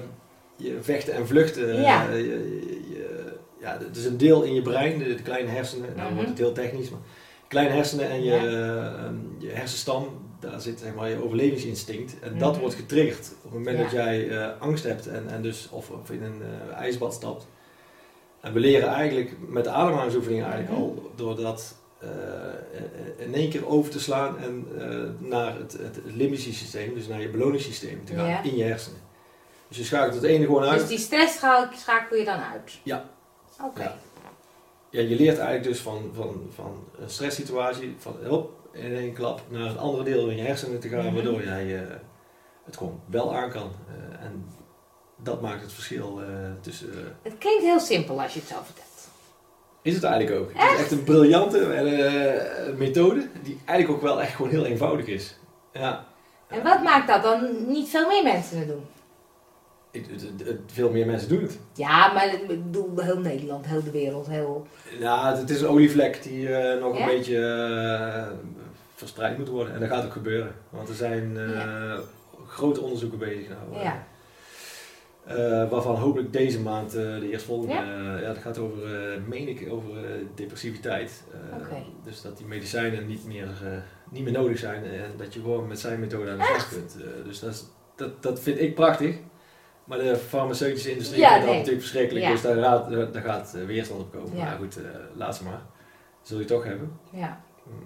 je 0.56 0.78
vechten 0.80 1.14
en 1.14 1.26
vluchten. 1.26 1.80
Ja. 1.80 2.06
Eh, 2.08 2.16
je, 2.16 2.22
je- 2.28 2.82
je- 2.90 3.38
ja, 3.60 3.78
het 3.86 3.96
is 3.96 4.04
een 4.04 4.16
deel 4.16 4.42
in 4.42 4.54
je 4.54 4.62
brein, 4.62 4.98
de, 4.98 5.14
de 5.14 5.22
kleine 5.22 5.50
hersenen. 5.50 5.88
Nou 5.96 6.06
Mhm. 6.06 6.14
wordt 6.14 6.28
het 6.28 6.38
heel 6.38 6.52
technisch, 6.52 6.90
maar 6.90 7.00
kleine 7.48 7.74
hersenen 7.74 8.10
en 8.10 8.22
je, 8.24 8.30
Ja. 8.32 8.36
eh, 8.38 9.10
je 9.38 9.48
hersenstam, 9.50 10.29
daar 10.40 10.60
zit 10.60 10.78
zeg 10.80 10.94
maar 10.94 11.08
je 11.08 11.24
overlevingsinstinct. 11.24 12.18
En 12.20 12.38
dat 12.38 12.50
Mhm. 12.52 12.60
wordt 12.60 12.74
getriggerd 12.76 13.32
op 13.36 13.42
het 13.42 13.52
moment 13.52 13.76
Ja. 13.76 13.82
dat 13.82 13.92
jij 13.92 14.28
eh, 14.28 14.60
angst 14.60 14.84
hebt 14.84 15.06
en, 15.06 15.28
en 15.28 15.42
dus, 15.42 15.68
of, 15.70 15.90
of 15.90 16.10
in 16.10 16.22
een 16.22 16.42
eh, 16.70 16.76
ijsbad 16.76 17.14
stapt. 17.14 17.46
En 18.40 18.52
we 18.52 18.60
leren 18.60 18.88
eigenlijk 18.88 19.30
met 19.48 19.64
de 19.64 19.70
ademhalingsoefeningen 19.70 20.44
eigenlijk 20.44 20.72
Mhm. 20.72 20.80
al 20.82 21.10
door 21.16 21.36
dat 21.36 21.74
eh, 21.98 22.08
in 23.26 23.34
één 23.34 23.50
keer 23.50 23.66
over 23.68 23.90
te 23.90 24.00
slaan 24.00 24.38
en 24.38 24.66
naar 25.18 25.56
het, 25.58 25.72
het, 25.72 26.00
limbische 26.04 26.52
systeem, 26.52 26.94
dus 26.94 27.06
naar 27.06 27.20
je 27.20 27.28
beloningssysteem 27.28 28.04
te 28.04 28.14
gaan 28.14 28.28
Ja. 28.28 28.42
in 28.42 28.56
je 28.56 28.64
hersenen. 28.64 29.00
Dus 29.68 29.76
je 29.78 29.84
schakelt 29.84 30.14
het 30.14 30.22
ene 30.24 30.44
gewoon 30.44 30.62
uit. 30.64 30.80
Dus 30.80 30.88
die 30.88 30.98
stress 30.98 31.34
scha- 31.34 31.70
schakel 31.76 32.16
je 32.16 32.24
dan 32.24 32.38
uit? 32.52 32.78
Ja. 32.82 33.04
Oké. 33.64 33.82
Ja. 33.82 33.96
Ja, 34.90 35.00
je 35.00 35.16
leert 35.16 35.36
eigenlijk 35.38 35.64
dus 35.64 35.80
van, 35.80 36.10
van, 36.14 36.42
van 36.54 36.84
een 37.00 37.10
stresssituatie, 37.10 37.94
van 37.98 38.16
hop, 38.26 38.52
in 38.72 38.94
één 38.94 39.12
klap 39.12 39.40
naar 39.48 39.70
een 39.70 39.78
andere 39.78 40.04
deel 40.04 40.28
in 40.28 40.36
je 40.36 40.42
hersenen 40.42 40.80
te 40.80 40.88
gaan, 40.88 41.04
Mhm. 41.04 41.14
waardoor 41.14 41.42
jij 41.44 41.76
eh, 41.76 41.82
het 42.64 42.76
gewoon 42.76 43.00
wel 43.06 43.34
aan 43.36 43.50
kan. 43.50 43.70
Eh, 43.88 44.24
en 44.24 44.44
dat 45.22 45.40
maakt 45.40 45.62
het 45.62 45.72
verschil 45.72 46.20
eh, 46.22 46.26
tussen. 46.60 46.88
Het 47.22 47.38
klinkt 47.38 47.62
heel 47.62 47.80
simpel 47.80 48.20
als 48.22 48.32
je 48.34 48.40
het 48.40 48.48
zo 48.48 48.54
vertelt. 48.64 48.88
is 49.82 49.94
het 49.94 50.04
eigenlijk 50.04 50.40
ook. 50.40 50.50
Het 50.54 50.72
is 50.72 50.78
echt 50.78 50.90
een 50.90 51.04
briljante 51.04 51.58
methode, 52.78 53.28
die 53.42 53.58
eigenlijk 53.64 53.98
ook 53.98 54.08
wel 54.08 54.20
echt 54.22 54.34
gewoon 54.34 54.50
heel 54.50 54.64
eenvoudig 54.64 55.06
is. 55.06 55.36
Ja. 55.72 56.04
En 56.48 56.62
wat 56.62 56.82
maakt 56.82 57.08
dat 57.08 57.22
dan 57.22 57.48
niet 57.66 57.88
veel 57.88 58.08
meer 58.08 58.22
mensen 58.22 58.58
het 58.58 58.68
doen? 58.68 58.84
Ik, 59.90 60.06
het- 60.10 60.20
het- 60.22 60.46
het- 60.48 60.60
veel 60.72 60.90
meer 60.90 61.06
mensen 61.06 61.28
doen 61.28 61.42
het. 61.42 61.58
Ja, 61.74 62.12
maar 62.12 62.34
ik 62.34 62.46
bedoel 62.46 62.92
heel 63.00 63.18
Nederland, 63.18 63.66
heel 63.66 63.82
de 63.82 63.90
wereld, 63.90 64.26
heel... 64.26 64.66
Ja, 64.98 65.36
het 65.36 65.50
is 65.50 65.60
een 65.60 65.68
olievlek 65.68 66.22
die 66.22 66.48
nog 66.80 66.96
Ja? 66.98 67.00
een 67.02 67.16
beetje 67.16 67.36
verspreid 69.00 69.38
moet 69.38 69.48
worden. 69.48 69.74
En 69.74 69.80
dat 69.80 69.88
gaat 69.88 70.04
ook 70.04 70.12
gebeuren. 70.12 70.52
Want 70.70 70.88
er 70.88 70.94
zijn 70.94 71.36
eh, 71.38 71.98
grote 72.46 72.80
onderzoeken 72.80 73.18
bezig 73.18 73.48
nou. 73.48 73.74
eh, 73.76 73.82
Ja. 73.82 74.06
eh, 75.26 75.70
waarvan 75.70 75.96
hopelijk 75.96 76.32
deze 76.32 76.60
maand 76.60 76.90
de 76.90 77.28
eerstvolgende. 77.30 77.74
Ja? 77.74 78.18
ja, 78.18 78.26
dat 78.26 78.38
gaat 78.38 78.58
over, 78.58 78.82
meen 79.28 79.48
ik, 79.48 79.66
over 79.72 79.90
depressiviteit. 80.34 81.22
Dus 82.04 82.22
dat 82.22 82.36
die 82.36 82.46
medicijnen 82.46 83.06
niet 83.06 83.26
meer, 83.26 83.48
niet 84.10 84.22
meer 84.24 84.32
nodig 84.32 84.58
zijn. 84.58 84.84
En 84.84 85.10
dat 85.16 85.34
je 85.34 85.40
gewoon 85.40 85.66
met 85.66 85.80
zijn 85.80 86.00
methode 86.00 86.30
aan 86.30 86.38
de 86.38 86.44
slag 86.44 86.68
kunt. 86.68 86.96
Dus 87.24 87.40
dat, 87.40 87.50
is, 87.50 87.64
dat, 87.96 88.22
dat 88.22 88.40
vind 88.40 88.60
ik 88.60 88.74
prachtig. 88.74 89.16
Maar 89.84 89.98
de 89.98 90.16
farmaceutische 90.16 90.90
industrie 90.90 91.20
Ja, 91.20 91.28
vindt 91.30 91.46
dat 91.46 91.54
natuurlijk 91.54 91.80
verschrikkelijk, 91.80 92.24
Ja. 92.24 92.30
dus 92.30 92.42
daar 92.42 92.56
gaat, 92.56 92.90
daar 93.12 93.22
gaat 93.22 93.52
weerstand 93.66 94.00
op 94.00 94.12
komen. 94.12 94.36
Maar 94.36 94.56
goed, 94.56 94.78
laat 95.16 95.36
ze 95.36 95.44
maar. 95.44 95.60
Zul 96.22 96.38
je 96.38 96.44
toch 96.44 96.64
hebben. 96.64 96.92
Ja. 97.12 97.40
Hmm. 97.64 97.84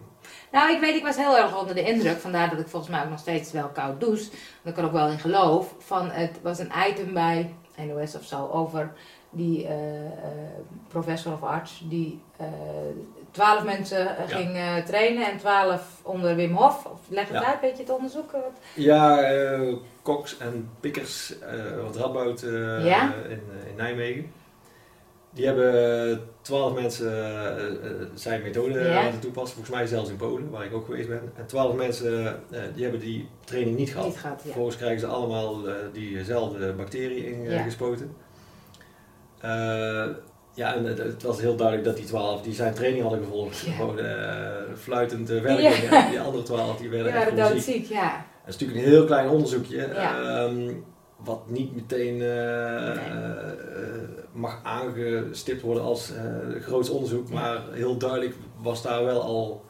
Nou, 0.53 0.73
ik 0.75 0.81
weet, 0.81 0.95
ik 0.95 1.03
was 1.03 1.17
heel 1.17 1.39
erg 1.39 1.59
onder 1.61 1.75
de 1.75 1.83
indruk. 1.83 2.19
Vandaar 2.19 2.51
dat 2.51 2.59
ik 2.59 2.69
volgens 2.69 2.91
mij 2.93 3.03
ook 3.03 3.11
nog 3.11 3.19
steeds 3.19 3.53
wel 3.53 3.69
koud 3.69 4.01
douche. 4.01 4.31
Want 4.63 4.77
ik 4.77 4.83
er 4.83 4.85
ook 4.89 4.93
wel 4.93 5.09
in 5.09 5.19
geloof. 5.19 5.75
Van, 5.79 6.11
het 6.11 6.39
was 6.43 6.59
een 6.59 6.73
item 6.89 7.13
bij 7.13 7.55
NOS 7.77 8.15
of 8.15 8.25
zo 8.25 8.49
over 8.53 8.93
die 9.31 9.67
eh, 9.67 10.05
eh, 10.07 10.11
professor 10.89 11.33
of 11.33 11.43
arts 11.43 11.83
die 11.89 12.21
eh, 12.37 12.47
twaalf 13.31 13.65
mensen 13.65 13.99
Ja. 13.99 14.25
ging 14.27 14.85
trainen 14.87 15.31
en 15.31 15.39
twaalf 15.39 15.83
onder 16.03 16.37
Wim 16.37 16.55
Hof. 16.57 16.85
Of 16.87 17.01
leg 17.09 17.29
het 17.29 17.43
Ja. 17.43 17.47
uit, 17.47 17.61
weet 17.61 17.77
je 17.77 17.83
het 17.83 17.93
onderzoeken? 17.93 18.41
Wat- 18.41 18.61
Ja, 18.75 19.21
Cox 20.03 20.39
en 20.39 20.71
Pikkers, 20.81 21.35
wat 21.85 21.97
Radboud 21.97 22.41
Ja? 22.85 23.13
in, 23.29 23.31
in 23.69 23.77
Nijmegen. 23.77 24.33
Die 25.35 25.47
hebben 25.47 26.21
twaalf 26.41 26.75
mensen 26.75 27.13
eh, 27.13 27.67
eh, 27.67 28.07
zijn 28.15 28.43
methode 28.43 28.81
Ja. 28.81 28.95
laten 28.95 29.21
toepassen. 29.21 29.55
Volgens 29.55 29.77
mij 29.77 29.87
zelfs 29.87 30.11
in 30.11 30.17
Polen, 30.17 30.51
waar 30.51 30.65
ik 30.65 30.75
ook 30.75 30.85
geweest 30.85 31.09
ben. 31.09 31.33
En 31.37 31.47
twaalf 31.47 31.75
mensen 31.75 32.27
eh, 32.51 32.61
die 32.75 32.83
hebben 32.83 33.01
die 33.01 33.29
training 33.45 33.77
niet 33.77 33.91
gehad. 33.93 34.07
Niet 34.07 34.17
gehad, 34.19 34.37
ja. 34.37 34.43
Vervolgens 34.45 34.77
krijgen 34.77 35.01
ze 35.01 35.07
allemaal 35.07 35.57
diezelfde 35.93 36.73
bacterie 36.73 37.43
Ja. 37.43 37.59
ingespoten. 37.59 38.17
ja, 40.55 40.75
en 40.75 40.85
het, 40.85 41.23
was 41.23 41.41
heel 41.41 41.57
duidelijk 41.57 41.87
dat 41.87 41.97
die 41.97 42.05
twaalf 42.05 42.43
die 42.43 42.55
zijn 42.55 42.75
training 42.75 43.03
hadden 43.03 43.25
gevolgd. 43.25 43.61
Ja. 43.61 43.73
Gewoon 43.73 43.99
fluitend 44.77 45.29
werken. 45.29 45.63
Ja. 45.63 46.05
En 46.05 46.11
die 46.11 46.21
andere 46.21 46.43
twaalf 46.45 46.77
die 46.77 46.89
werden 46.89 47.13
echt 47.13 47.29
gewoon 47.29 47.47
ziek. 47.47 47.53
doodziek, 47.55 47.85
ja. 47.87 48.25
Dat 48.45 48.55
is 48.55 48.61
natuurlijk 48.61 48.87
een 48.87 48.93
heel 48.93 49.05
klein 49.05 49.29
onderzoekje. 49.29 49.89
Ja. 49.95 50.21
ehm, 50.45 50.73
wat 51.17 51.51
niet 51.51 51.75
meteen 51.75 52.17
Nee. 52.17 52.99
Mag 54.35 54.61
aangestipt 54.63 55.63
worden 55.63 55.83
als 55.83 56.13
eh 56.13 56.63
groot 56.63 56.91
onderzoek. 56.91 57.31
Maar 57.31 57.63
heel 57.73 57.97
duidelijk 57.97 58.35
was 58.63 58.83
daar 58.83 59.05
wel 59.05 59.23
al 59.23 59.65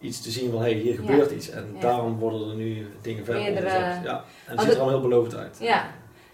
iets 0.00 0.22
te 0.22 0.30
zien 0.30 0.50
van 0.50 0.60
hé, 0.62 0.70
hey, 0.70 0.80
hier 0.80 0.94
gebeurt 0.94 1.30
iets. 1.30 1.50
En 1.50 1.66
Ja. 1.74 1.80
daarom 1.80 2.18
worden 2.18 2.48
er 2.48 2.54
nu 2.54 2.86
dingen 3.02 3.24
verder 3.24 3.42
Meerdere- 3.42 3.66
onderzocht. 3.66 4.04
Ja. 4.04 4.24
En 4.46 4.56
het 4.56 4.60
ziet 4.60 4.74
er 4.74 4.80
al 4.80 4.88
heel 4.88 5.00
belovend 5.00 5.34
uit. 5.36 5.56
Ja. 5.60 5.86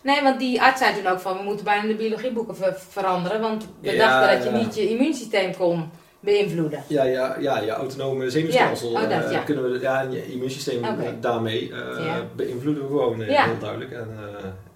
Nee, 0.02 0.22
want 0.22 0.38
die 0.38 0.62
arts 0.62 0.80
zei 0.80 0.94
toen 0.94 1.06
ook 1.12 1.18
van, 1.20 1.36
we 1.36 1.42
moeten 1.42 1.64
bijna 1.64 1.86
de 1.88 1.94
biologieboeken 1.94 2.56
ver- 2.56 2.76
veranderen. 2.88 3.40
Want 3.40 3.68
we 3.80 3.92
Ja, 3.92 3.98
dachten 4.20 4.36
dat 4.38 4.44
je 4.60 4.64
niet 4.64 4.74
je 4.74 4.88
immuunsysteem 4.88 5.56
kon 5.56 5.90
beïnvloeden. 6.20 6.82
Ja, 6.86 7.02
ja, 7.04 7.36
ja, 7.40 7.58
je 7.60 7.70
autonome 7.70 8.30
zenuwstelsel 8.30 8.90
Ja, 8.90 9.02
oh, 9.02 9.10
dat, 9.10 9.30
eh, 9.30 9.44
kunnen 9.44 9.72
we, 9.72 9.80
ja, 9.80 10.00
en 10.02 10.12
je 10.12 10.32
immuunsysteem 10.32 10.82
daarmee 11.20 11.72
eh, 11.72 12.14
beïnvloeden 12.36 12.82
we 12.82 12.88
gewoon 12.88 13.20
heel 13.22 13.58
duidelijk. 13.60 13.90
En 13.92 14.08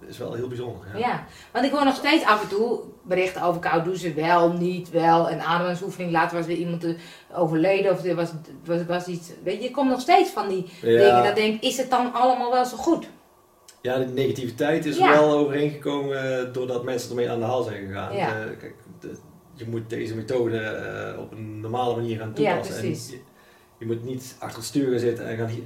is 0.09 0.17
wel 0.17 0.33
heel 0.33 0.47
bijzonder. 0.47 0.85
Ja. 0.93 0.99
Ja. 0.99 1.25
want 1.51 1.65
ik 1.65 1.71
hoor 1.71 1.83
nog 1.85 1.95
steeds 1.95 2.25
af 2.25 2.41
en 2.43 2.49
toe 2.49 2.79
berichten 3.03 3.41
over 3.41 3.61
koud 3.61 3.83
douchen. 3.85 4.15
Wel, 4.15 4.51
niet, 4.51 4.89
wel. 4.89 5.31
Een 5.31 5.41
ademhalingsoefening. 5.41 6.11
Later 6.11 6.37
was 6.37 6.45
weer 6.45 6.57
iemand 6.57 6.83
eh, 6.83 6.91
overleden 7.33 7.91
of 7.91 8.03
er 8.05 8.15
was, 8.15 8.29
was, 8.65 8.85
was 8.87 9.07
iets. 9.07 9.29
Weet 9.43 9.57
je, 9.57 9.63
je 9.63 9.71
komt 9.71 9.89
nog 9.89 10.01
steeds 10.01 10.29
van 10.29 10.47
die 10.49 10.65
Ja. 10.81 10.87
dingen. 10.87 11.23
Dat 11.23 11.35
denk 11.35 11.61
is 11.61 11.77
het 11.77 11.89
dan 11.89 12.13
allemaal 12.13 12.51
wel 12.51 12.65
zo 12.65 12.77
goed? 12.77 13.09
Ja, 13.81 13.97
de 13.97 14.05
negativiteit 14.05 14.85
is 14.85 14.97
Ja. 14.97 15.09
wel 15.09 15.31
overeengekomen 15.37 16.37
eh, 16.47 16.53
doordat 16.53 16.83
mensen 16.83 17.09
ermee 17.09 17.29
aan 17.29 17.39
de 17.39 17.45
haal 17.45 17.63
zijn 17.63 17.87
gegaan. 17.87 18.11
Eh, 18.11 18.27
kijk, 18.59 18.75
de- 18.99 19.17
je 19.53 19.65
moet 19.67 19.89
deze 19.89 20.15
methode 20.15 21.15
op 21.19 21.31
een 21.31 21.59
normale 21.59 21.95
manier 21.95 22.17
gaan 22.19 22.33
toepassen. 22.33 22.75
en 22.77 22.89
je, 22.89 23.19
je 23.77 23.85
moet 23.85 24.03
niet 24.03 24.35
achter 24.39 24.57
het 24.57 24.67
stuur 24.67 24.89
gaan 24.91 24.99
zitten 24.99 25.27
en 25.27 25.37
gaan 25.37 25.47
die, 25.47 25.63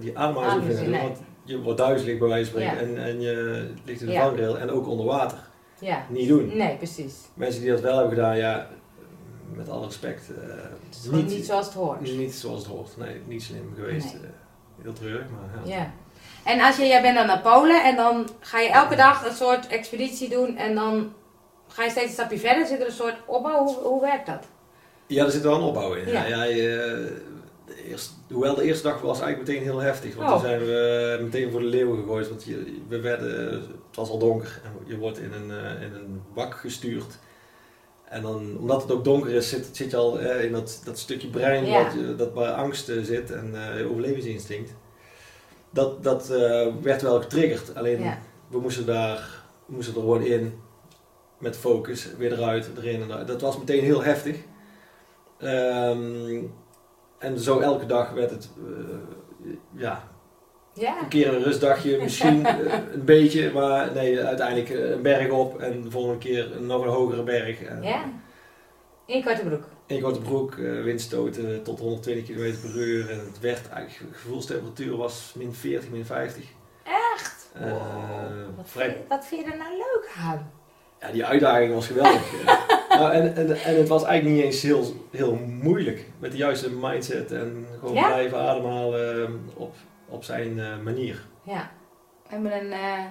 die 0.00 0.18
ademhalingsoefeningen 0.18 1.00
doen. 1.00 1.16
Je 1.44 1.60
wordt 1.60 1.78
duizelig 1.78 2.18
bij 2.18 2.28
wijze 2.28 2.50
van 2.50 2.60
spreken 2.60 2.88
en, 2.96 3.04
en 3.04 3.20
je 3.20 3.66
ligt 3.84 4.00
in 4.00 4.06
de 4.06 4.12
vangrail 4.14 4.58
en 4.58 4.70
ook 4.70 4.88
onder 4.88 5.06
water. 5.06 5.38
Ja. 5.78 6.06
Niet 6.08 6.28
doen. 6.28 6.56
Nee, 6.56 6.76
precies. 6.76 7.14
Mensen 7.34 7.60
die 7.60 7.70
dat 7.70 7.80
wel 7.80 7.96
hebben 7.98 8.14
gedaan, 8.14 8.36
ja, 8.36 8.68
met 9.54 9.68
alle 9.68 9.86
respect. 9.86 10.30
eh, 10.30 10.36
Het 10.88 10.94
is 10.94 11.04
gewoon 11.08 11.24
niet 11.24 11.44
zoals 11.46 11.66
het 11.66 11.74
hoort. 11.74 12.00
niet 12.16 12.34
zoals 12.34 12.58
het 12.58 12.68
hoort. 12.68 12.96
Nee, 12.96 13.20
niet 13.26 13.42
slim 13.42 13.72
geweest. 13.76 14.12
Nee. 14.12 14.22
Eh, 14.22 14.28
heel 14.82 14.92
treurig, 14.92 15.26
maar 15.30 15.68
ja. 15.68 15.76
Ja. 15.76 15.90
En 16.44 16.60
als 16.60 16.76
je, 16.76 16.86
jij 16.86 17.02
bent 17.02 17.16
dan 17.16 17.26
naar 17.26 17.40
Polen 17.40 17.84
en 17.84 17.96
dan 17.96 18.28
ga 18.40 18.60
je 18.60 18.68
elke 18.68 18.96
dag 18.96 19.26
een 19.26 19.34
soort 19.34 19.66
expeditie 19.66 20.28
doen 20.28 20.56
en 20.56 20.74
dan 20.74 21.12
ga 21.68 21.84
je 21.84 21.90
steeds 21.90 22.06
een 22.06 22.12
stapje 22.12 22.38
verder. 22.38 22.66
Zit 22.66 22.80
er 22.80 22.86
een 22.86 22.92
soort 22.92 23.16
opbouw? 23.26 23.64
Hoe, 23.64 23.74
hoe 23.76 24.00
werkt 24.00 24.26
dat? 24.26 24.46
Ja, 25.06 25.24
er 25.24 25.30
zit 25.30 25.42
wel 25.42 25.54
een 25.54 25.62
opbouw 25.62 25.94
in. 25.94 26.08
Ja. 26.08 26.24
Ja, 26.26 26.46
eh, 26.46 27.10
de 27.66 27.84
eerste, 27.88 28.12
hoewel 28.32 28.54
de 28.54 28.62
eerste 28.62 28.88
dag 28.88 29.00
was 29.00 29.20
eigenlijk 29.20 29.48
meteen 29.48 29.62
heel 29.68 29.78
heftig. 29.80 30.14
Want 30.14 30.28
Oh. 30.28 30.34
toen 30.34 30.44
zijn 30.46 30.60
we 30.60 31.18
meteen 31.22 31.50
voor 31.50 31.60
de 31.60 31.66
leeuwen 31.66 31.98
gegooid. 31.98 32.28
Want 32.28 32.44
je, 32.44 32.80
we 32.88 33.00
werden, 33.00 33.52
het 33.52 33.96
was 33.96 34.08
al 34.10 34.18
donker. 34.18 34.60
En 34.64 34.70
je 34.86 34.96
wordt 34.98 35.18
in 35.18 35.32
een, 35.32 35.50
eh, 35.50 35.82
in 35.82 35.94
een 35.94 36.22
wak 36.34 36.54
gestuurd. 36.54 37.18
En 38.04 38.22
dan, 38.22 38.56
omdat 38.58 38.82
het 38.82 38.92
ook 38.92 39.04
donker 39.04 39.30
is, 39.30 39.48
zit, 39.48 39.68
zit 39.72 39.90
je 39.90 39.96
al 39.96 40.20
eh, 40.20 40.44
in 40.44 40.52
dat, 40.52 40.80
dat 40.84 40.98
stukje 40.98 41.28
brein 41.28 41.66
Ja. 41.66 41.82
wat, 41.84 42.18
dat 42.18 42.32
waar 42.32 42.52
angst 42.52 42.88
eh, 42.88 43.02
zit 43.02 43.30
en 43.30 43.76
eh, 43.78 43.90
overlevingsinstinct. 43.90 44.70
Dat, 45.70 46.02
dat 46.04 46.30
eh, 46.30 46.66
werd 46.82 47.02
wel 47.02 47.20
getriggerd. 47.20 47.74
Alleen 47.74 48.02
Ja. 48.02 48.18
we 48.48 48.58
moesten 48.60 48.86
daar 48.86 49.42
we 49.66 49.74
moesten 49.74 49.94
er 49.94 50.00
gewoon 50.00 50.22
in 50.22 50.54
met 51.38 51.56
focus, 51.56 52.08
weer 52.18 52.32
eruit, 52.32 52.70
erin 52.76 53.02
en 53.02 53.10
eruit. 53.10 53.26
Dat 53.26 53.40
was 53.40 53.58
meteen 53.58 53.82
heel 53.82 54.02
heftig. 54.02 54.36
Ehm, 55.38 56.42
en 57.24 57.38
zo 57.38 57.58
elke 57.60 57.86
dag 57.86 58.10
werd 58.10 58.30
het, 58.30 58.50
eh, 58.66 59.50
ja, 59.72 60.02
Ja. 60.72 60.98
een 61.00 61.08
keer 61.08 61.34
een 61.34 61.42
rustdagje, 61.42 61.98
misschien 62.02 62.46
eh, 62.46 62.54
een 62.92 63.04
beetje, 63.04 63.52
maar 63.52 63.92
nee, 63.94 64.20
uiteindelijk 64.20 64.70
eh, 64.70 64.90
een 64.90 65.02
berg 65.02 65.30
op 65.30 65.60
en 65.60 65.82
de 65.82 65.90
volgende 65.90 66.18
keer 66.18 66.48
nog 66.60 66.82
een 66.82 66.88
hogere 66.88 67.22
berg. 67.22 67.62
En 67.62 67.82
Ja. 67.82 68.04
In 69.06 69.24
korte 69.24 69.42
broek. 69.42 69.64
In 69.86 70.00
korte 70.02 70.20
broek, 70.20 70.54
windstoten 70.54 71.62
tot 71.62 71.78
120 71.78 72.24
km 72.24 72.54
per 72.60 72.76
uur 72.80 73.10
en 73.10 73.18
het 73.18 73.40
werd 73.40 73.68
eigenlijk, 73.68 74.12
de 74.12 74.18
gevoelstemperatuur 74.18 74.96
was 74.96 75.32
min 75.36 75.54
40, 75.54 75.90
min 75.90 76.04
50. 76.06 76.44
Echt? 77.14 77.48
Wat, 78.56 78.70
vrij- 78.70 78.84
vind 78.86 78.98
je, 78.98 79.04
wat 79.08 79.26
vind 79.26 79.44
je 79.44 79.50
er 79.52 79.58
nou 79.58 79.70
leuk 79.70 80.08
aan? 80.24 80.50
Ja, 81.00 81.10
die 81.12 81.24
uitdaging 81.24 81.74
was 81.74 81.86
geweldig. 81.86 82.32
Nou, 82.98 83.12
en, 83.12 83.36
en, 83.36 83.62
en 83.62 83.76
het 83.76 83.88
was 83.88 84.04
eigenlijk 84.04 84.36
niet 84.36 84.44
eens 84.44 84.62
heel, 84.62 85.06
heel 85.10 85.34
moeilijk. 85.62 86.04
Met 86.18 86.30
de 86.30 86.36
juiste 86.36 86.70
mindset 86.70 87.32
en 87.32 87.66
gewoon 87.78 87.94
Ja? 87.94 88.06
blijven 88.06 88.38
ademhalen 88.38 89.22
eh, 89.24 89.30
op, 89.54 89.74
op 90.08 90.24
zijn 90.24 90.60
eh, 90.60 90.78
manier. 90.84 91.22
Ja. 91.42 91.70
We 92.22 92.34
hebben 92.34 92.60
een 92.60 92.72
eh, 92.72 93.04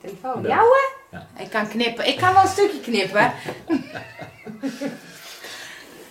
telefoon. 0.00 0.42
Ja. 0.42 0.48
Jouwe? 0.48 0.88
Ja. 1.10 1.26
Ik 1.38 1.50
kan 1.50 1.68
knippen. 1.68 2.06
Ik 2.06 2.16
kan 2.16 2.32
wel 2.32 2.42
een 2.42 2.48
stukje 2.48 2.80
knippen. 2.80 3.32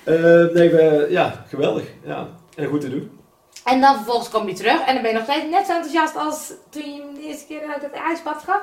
Eh, 0.06 0.14
nee, 0.54 0.70
we, 0.70 1.08
ja, 1.10 1.46
geweldig. 1.48 1.84
Ja. 2.04 2.28
En 2.56 2.68
goed 2.68 2.82
te 2.82 2.90
doen. 2.90 3.20
En 3.64 3.82
dan 3.82 3.96
vervolgens 3.96 4.30
kom 4.30 4.48
je 4.48 4.54
terug 4.54 4.86
en 4.86 4.94
dan 4.94 5.02
ben 5.04 5.12
je 5.12 5.18
nog 5.18 5.28
steeds 5.28 5.50
net 5.50 5.66
zo 5.66 5.74
enthousiast 5.74 6.16
als 6.16 6.54
toen 6.70 6.94
je 6.94 7.02
hem 7.02 7.14
de 7.14 7.22
eerste 7.22 7.46
keer 7.46 7.62
uit 7.74 7.82
het 7.82 7.92
ijsbad 7.92 8.44
gaf. 8.44 8.62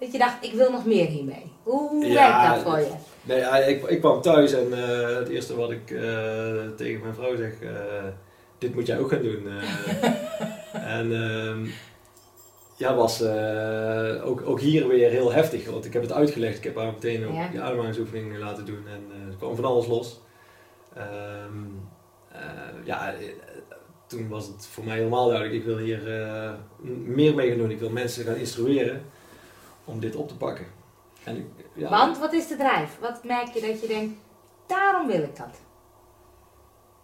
Dat 0.00 0.12
je 0.12 0.18
dacht, 0.18 0.44
ik 0.44 0.52
wil 0.52 0.70
nog 0.70 0.84
meer 0.86 1.06
hiermee. 1.06 1.52
Hoe 1.62 2.06
Ja, 2.06 2.14
werkt 2.14 2.64
dat 2.64 2.72
voor 2.72 2.78
je? 2.80 2.92
Nee, 3.22 3.74
ik, 3.74 3.88
ik 3.88 4.00
kwam 4.00 4.20
thuis 4.20 4.52
en 4.52 4.72
eh, 4.72 5.16
het 5.16 5.28
eerste 5.28 5.56
wat 5.56 5.70
ik 5.70 5.90
eh, 5.90 6.02
tegen 6.76 7.00
mijn 7.00 7.14
vrouw 7.14 7.36
zeg, 7.36 7.60
eh, 7.60 7.70
dit 8.58 8.74
moet 8.74 8.86
jij 8.86 8.98
ook 8.98 9.10
gaan 9.10 9.22
doen. 9.22 9.46
en 10.96 11.12
ehm, 11.12 11.66
ja, 12.76 12.94
was 12.94 13.22
ook, 14.24 14.42
ook 14.44 14.60
hier 14.60 14.88
weer 14.88 15.10
heel 15.10 15.32
heftig, 15.32 15.70
want 15.70 15.84
ik 15.84 15.92
heb 15.92 16.02
het 16.02 16.12
uitgelegd. 16.12 16.58
Ik 16.58 16.64
heb 16.64 16.76
haar 16.76 16.92
meteen 16.92 17.26
ook 17.26 17.34
Ja. 17.34 17.48
die 17.48 17.60
ademhalingsoefening 17.60 18.38
laten 18.38 18.64
doen 18.66 18.84
en 18.88 19.28
er 19.30 19.36
kwam 19.36 19.54
van 19.56 19.64
alles 19.64 19.86
los. 19.86 20.20
Ehm, 20.94 21.64
eh, 22.32 22.40
ja, 22.84 23.14
toen 24.06 24.28
was 24.28 24.46
het 24.46 24.66
voor 24.66 24.84
mij 24.84 24.96
helemaal 24.96 25.26
duidelijk, 25.28 25.56
ik 25.56 25.64
wil 25.64 25.78
hier 25.78 26.00
meer 27.04 27.34
mee 27.34 27.48
gaan 27.48 27.58
doen. 27.58 27.70
Ik 27.70 27.78
wil 27.78 27.90
mensen 27.90 28.24
gaan 28.24 28.36
instrueren 28.36 29.02
om 29.90 30.00
dit 30.00 30.16
op 30.16 30.28
te 30.28 30.36
pakken. 30.36 30.66
En 31.24 31.36
ik, 31.36 31.44
ja, 31.74 31.90
Want 31.90 32.18
wat 32.18 32.32
is 32.32 32.46
de 32.48 32.56
drijf? 32.56 32.98
Wat 33.00 33.24
merk 33.24 33.48
je 33.48 33.60
dat 33.60 33.80
je 33.80 33.86
denkt, 33.86 34.14
daarom 34.66 35.06
wil 35.06 35.22
ik 35.22 35.36
dat? 35.36 35.60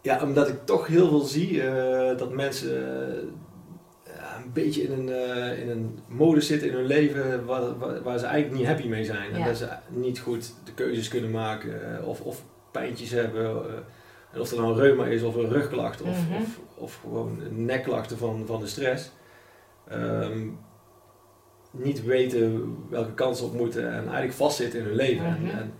Ja, 0.03 0.23
omdat 0.23 0.49
ik 0.49 0.65
toch 0.65 0.87
heel 0.87 1.09
veel 1.09 1.21
zie 1.21 1.63
eh, 1.63 2.19
dat 2.19 2.33
mensen 2.33 2.77
eh, 4.05 4.13
een 4.45 4.53
beetje 4.53 4.83
in 4.83 4.93
een, 4.93 5.09
eh, 5.09 5.61
in 5.63 5.71
een 5.71 5.99
modus 6.09 6.47
zitten 6.47 6.69
in 6.69 6.75
hun 6.75 6.87
leven 6.87 7.45
waar, 7.45 7.79
waar, 7.79 8.03
waar 8.03 8.19
ze 8.19 8.27
eigenlijk 8.27 8.59
niet 8.61 8.69
happy 8.69 8.87
mee 8.89 9.05
zijn. 9.05 9.33
En 9.33 9.45
dat 9.45 9.57
ze 9.57 9.69
niet 9.89 10.19
goed 10.19 10.53
de 10.65 10.73
keuzes 10.75 11.09
kunnen 11.09 11.31
maken 11.31 12.05
of, 12.05 12.21
of 12.21 12.43
pijntjes 12.71 13.11
hebben. 13.11 13.67
en 14.33 14.41
of 14.41 14.51
er 14.51 14.57
nou 14.57 14.73
een 14.73 14.79
reuma 14.79 15.07
is 15.07 15.23
of 15.23 15.35
een 15.35 15.49
rugklacht 15.49 16.03
of, 16.03 16.29
Mhm. 16.29 16.43
of, 16.43 16.59
of 16.75 16.99
gewoon 17.01 17.39
nekklachten 17.51 18.19
van, 18.19 18.43
van 18.47 18.61
de 18.61 18.67
stress. 18.67 19.13
Ehm, 19.89 20.49
niet 21.79 22.05
weten 22.05 22.77
welke 22.91 23.15
kant 23.15 23.37
ze 23.37 23.45
op 23.45 23.53
moeten 23.55 23.89
en 23.93 24.03
eigenlijk 24.03 24.33
vastzitten 24.33 24.79
in 24.79 24.85
hun 24.85 24.95
leven. 24.95 25.25
Mhm. 25.41 25.51
En, 25.51 25.59
en 25.59 25.73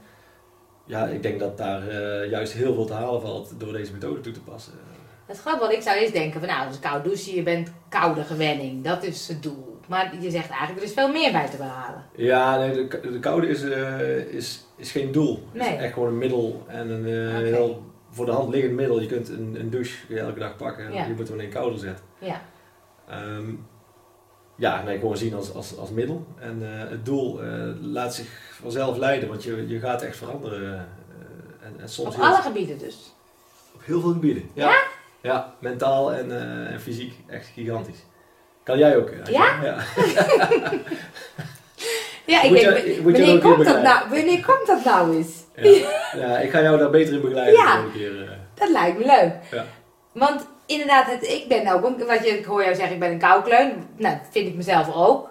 ja, 0.85 1.07
ik 1.07 1.23
denk 1.23 1.39
dat 1.41 1.59
daar 1.59 1.89
eh, 1.89 2.31
juist 2.31 2.53
heel 2.53 2.75
veel 2.75 2.85
te 2.87 2.93
halen 2.93 3.21
valt 3.21 3.61
door 3.61 3.73
deze 3.73 3.93
methode 3.93 4.21
toe 4.21 4.33
te 4.33 4.41
passen. 4.43 4.73
Het 5.27 5.39
grappige 5.39 5.67
wat 5.67 5.75
ik 5.77 5.83
zou 5.83 5.97
eerst 5.99 6.13
denken 6.13 6.41
van 6.41 6.49
nou, 6.49 6.67
als 6.67 6.79
koud 6.79 7.05
douchen, 7.05 7.35
je 7.35 7.43
bent 7.43 7.73
koude 7.89 8.23
gewenning. 8.25 8.85
Dat 8.85 9.03
is 9.03 9.29
het 9.29 9.43
doel. 9.43 9.77
Maar 9.89 10.15
je 10.21 10.31
zegt 10.31 10.49
eigenlijk, 10.49 10.79
er 10.79 10.87
is 10.87 10.93
veel 10.93 11.13
meer 11.13 11.33
bij 11.33 11.49
te 11.49 11.57
behalen. 11.57 12.05
Ja, 12.17 12.59
nee, 12.59 12.73
de, 12.73 13.01
de 13.13 13.19
koude 13.19 13.49
is, 13.49 13.63
eh, 13.63 14.19
is, 14.19 14.65
is 14.77 14.91
geen 14.93 15.13
doel. 15.13 15.49
Het 15.53 15.63
Nee. 15.63 15.77
is 15.77 15.83
echt 15.83 15.93
gewoon 15.93 16.09
een 16.09 16.19
middel 16.19 16.65
en 16.67 16.91
een 16.91 17.07
eh, 17.29 17.37
heel 17.37 17.85
voor 18.11 18.27
de 18.27 18.33
hand 18.33 18.49
liggend 18.55 18.75
middel. 18.75 19.01
Je 19.01 19.07
kunt 19.07 19.29
een, 19.29 19.57
een 19.59 19.71
douche 19.71 20.17
elke 20.19 20.39
dag 20.39 20.57
pakken 20.57 20.87
en 20.87 20.93
Ja. 20.93 21.07
je 21.07 21.15
moet 21.15 21.29
hem 21.29 21.41
in 21.41 21.49
kouder 21.51 21.79
zetten. 21.79 22.05
Ja. 22.19 22.41
Ehm, 23.09 23.51
ja, 24.57 24.83
nee, 24.83 24.99
gewoon 24.99 25.17
zien 25.17 25.35
als, 25.35 25.55
als, 25.55 25.77
als 25.79 25.91
middel. 25.91 26.27
En 26.39 26.59
eh, 26.63 26.91
het 26.91 27.05
doel 27.05 27.43
eh, 27.43 27.49
laat 27.81 28.15
zich 28.15 28.29
vanzelf 28.61 28.97
leiden, 28.97 29.29
want 29.29 29.45
je, 29.45 29.69
je 29.69 29.79
gaat 29.79 30.03
echt 30.03 30.17
veranderen. 30.17 30.73
eh, 30.75 31.67
en, 31.67 31.81
en 31.81 31.89
soms 31.89 32.15
Op 32.15 32.21
alle 32.23 32.43
gebieden 32.43 32.79
dus. 32.79 33.13
op 33.75 33.81
heel 33.85 34.01
veel 34.01 34.13
gebieden. 34.13 34.51
Ja? 34.53 34.77
Ja, 35.21 35.55
mentaal 35.59 36.13
en, 36.13 36.31
en 36.71 36.81
fysiek. 36.81 37.15
Echt 37.29 37.47
gigantisch. 37.47 38.05
Kan 38.63 38.79
jij 38.79 38.97
ook? 38.97 39.11
Ja? 39.31 39.63
ja. 39.63 39.77
Ja, 42.27 42.43
ik 42.43 42.51
Moet 42.51 42.61
denk, 42.61 42.77
je- 42.77 42.95
je 42.95 43.03
wanneer, 43.03 43.39
komt 43.41 43.65
dat 43.65 43.83
nou, 43.83 44.09
wanneer 44.09 44.45
komt 44.45 44.67
dat 44.67 44.85
nou 44.85 45.17
eens? 45.17 45.45
Ja. 45.57 45.91
ja, 46.17 46.39
ik 46.39 46.51
ga 46.51 46.63
jou 46.63 46.79
daar 46.79 46.91
beter 46.91 47.15
in 47.15 47.21
begeleiden 47.21 47.55
Ja. 47.55 47.85
keer. 47.93 48.39
Dat 48.55 48.69
lijkt 48.71 48.99
me 48.99 49.05
leuk. 49.07 49.33
Ja. 49.51 49.65
Want 50.13 50.47
inderdaad, 50.67 51.07
het, 51.11 51.23
ik 51.29 51.45
ben 51.49 51.67
ook, 51.69 51.85
een- 51.85 52.07
wat 52.07 52.25
je, 52.25 52.39
ik 52.39 52.45
hoor 52.45 52.63
jou 52.63 52.75
zeggen, 52.75 52.95
ik 52.95 53.01
ben 53.01 53.11
een 53.11 53.19
koukleun. 53.19 53.87
Nou, 53.97 54.15
dat 54.17 54.27
vind 54.31 54.49
ik 54.49 54.55
mezelf 54.55 54.95
ook. 54.95 55.31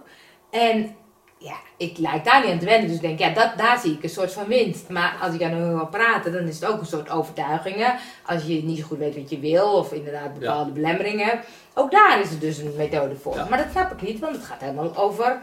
En 0.52 0.96
ja, 1.38 1.56
ik 1.78 1.98
lijk 1.98 2.26
daar 2.26 2.42
niet 2.44 2.52
aan 2.52 2.60
te 2.60 2.66
wennen. 2.66 2.88
Dus 2.88 2.96
ik 2.96 3.02
denk, 3.02 3.20
ja, 3.20 3.30
dat, 3.30 3.58
daar 3.58 3.80
zie 3.80 3.94
ik 3.94 4.04
een 4.04 4.10
soort 4.10 4.34
van 4.34 4.46
winst. 4.48 4.90
Maar 4.90 5.18
als 5.22 5.34
ik 5.34 5.42
aan 5.44 5.56
nu 5.70 5.76
wil 5.76 5.88
praten, 5.88 6.32
dan 6.34 6.48
is 6.48 6.60
het 6.60 6.70
ook 6.70 6.80
een 6.80 6.86
soort 6.86 7.10
overtuigingen. 7.10 7.96
Als 8.26 8.44
je 8.44 8.64
niet 8.64 8.78
zo 8.80 8.86
goed 8.86 8.98
weet 8.98 9.16
wat 9.16 9.30
je 9.30 9.40
wil, 9.40 9.74
of 9.74 9.92
inderdaad 9.92 10.40
bepaalde 10.40 10.72
belemmeringen. 10.72 11.40
Ook 11.74 11.92
daar 11.92 12.20
is 12.22 12.32
er 12.32 12.40
dus 12.40 12.58
een 12.58 12.74
methode 12.78 13.16
voor. 13.16 13.36
Ja. 13.36 13.46
Maar 13.50 13.58
dat 13.58 13.68
snap 13.72 13.92
ik 13.92 14.02
niet, 14.02 14.20
want 14.20 14.36
het 14.36 14.46
gaat 14.46 14.62
helemaal 14.62 14.96
over 14.98 15.42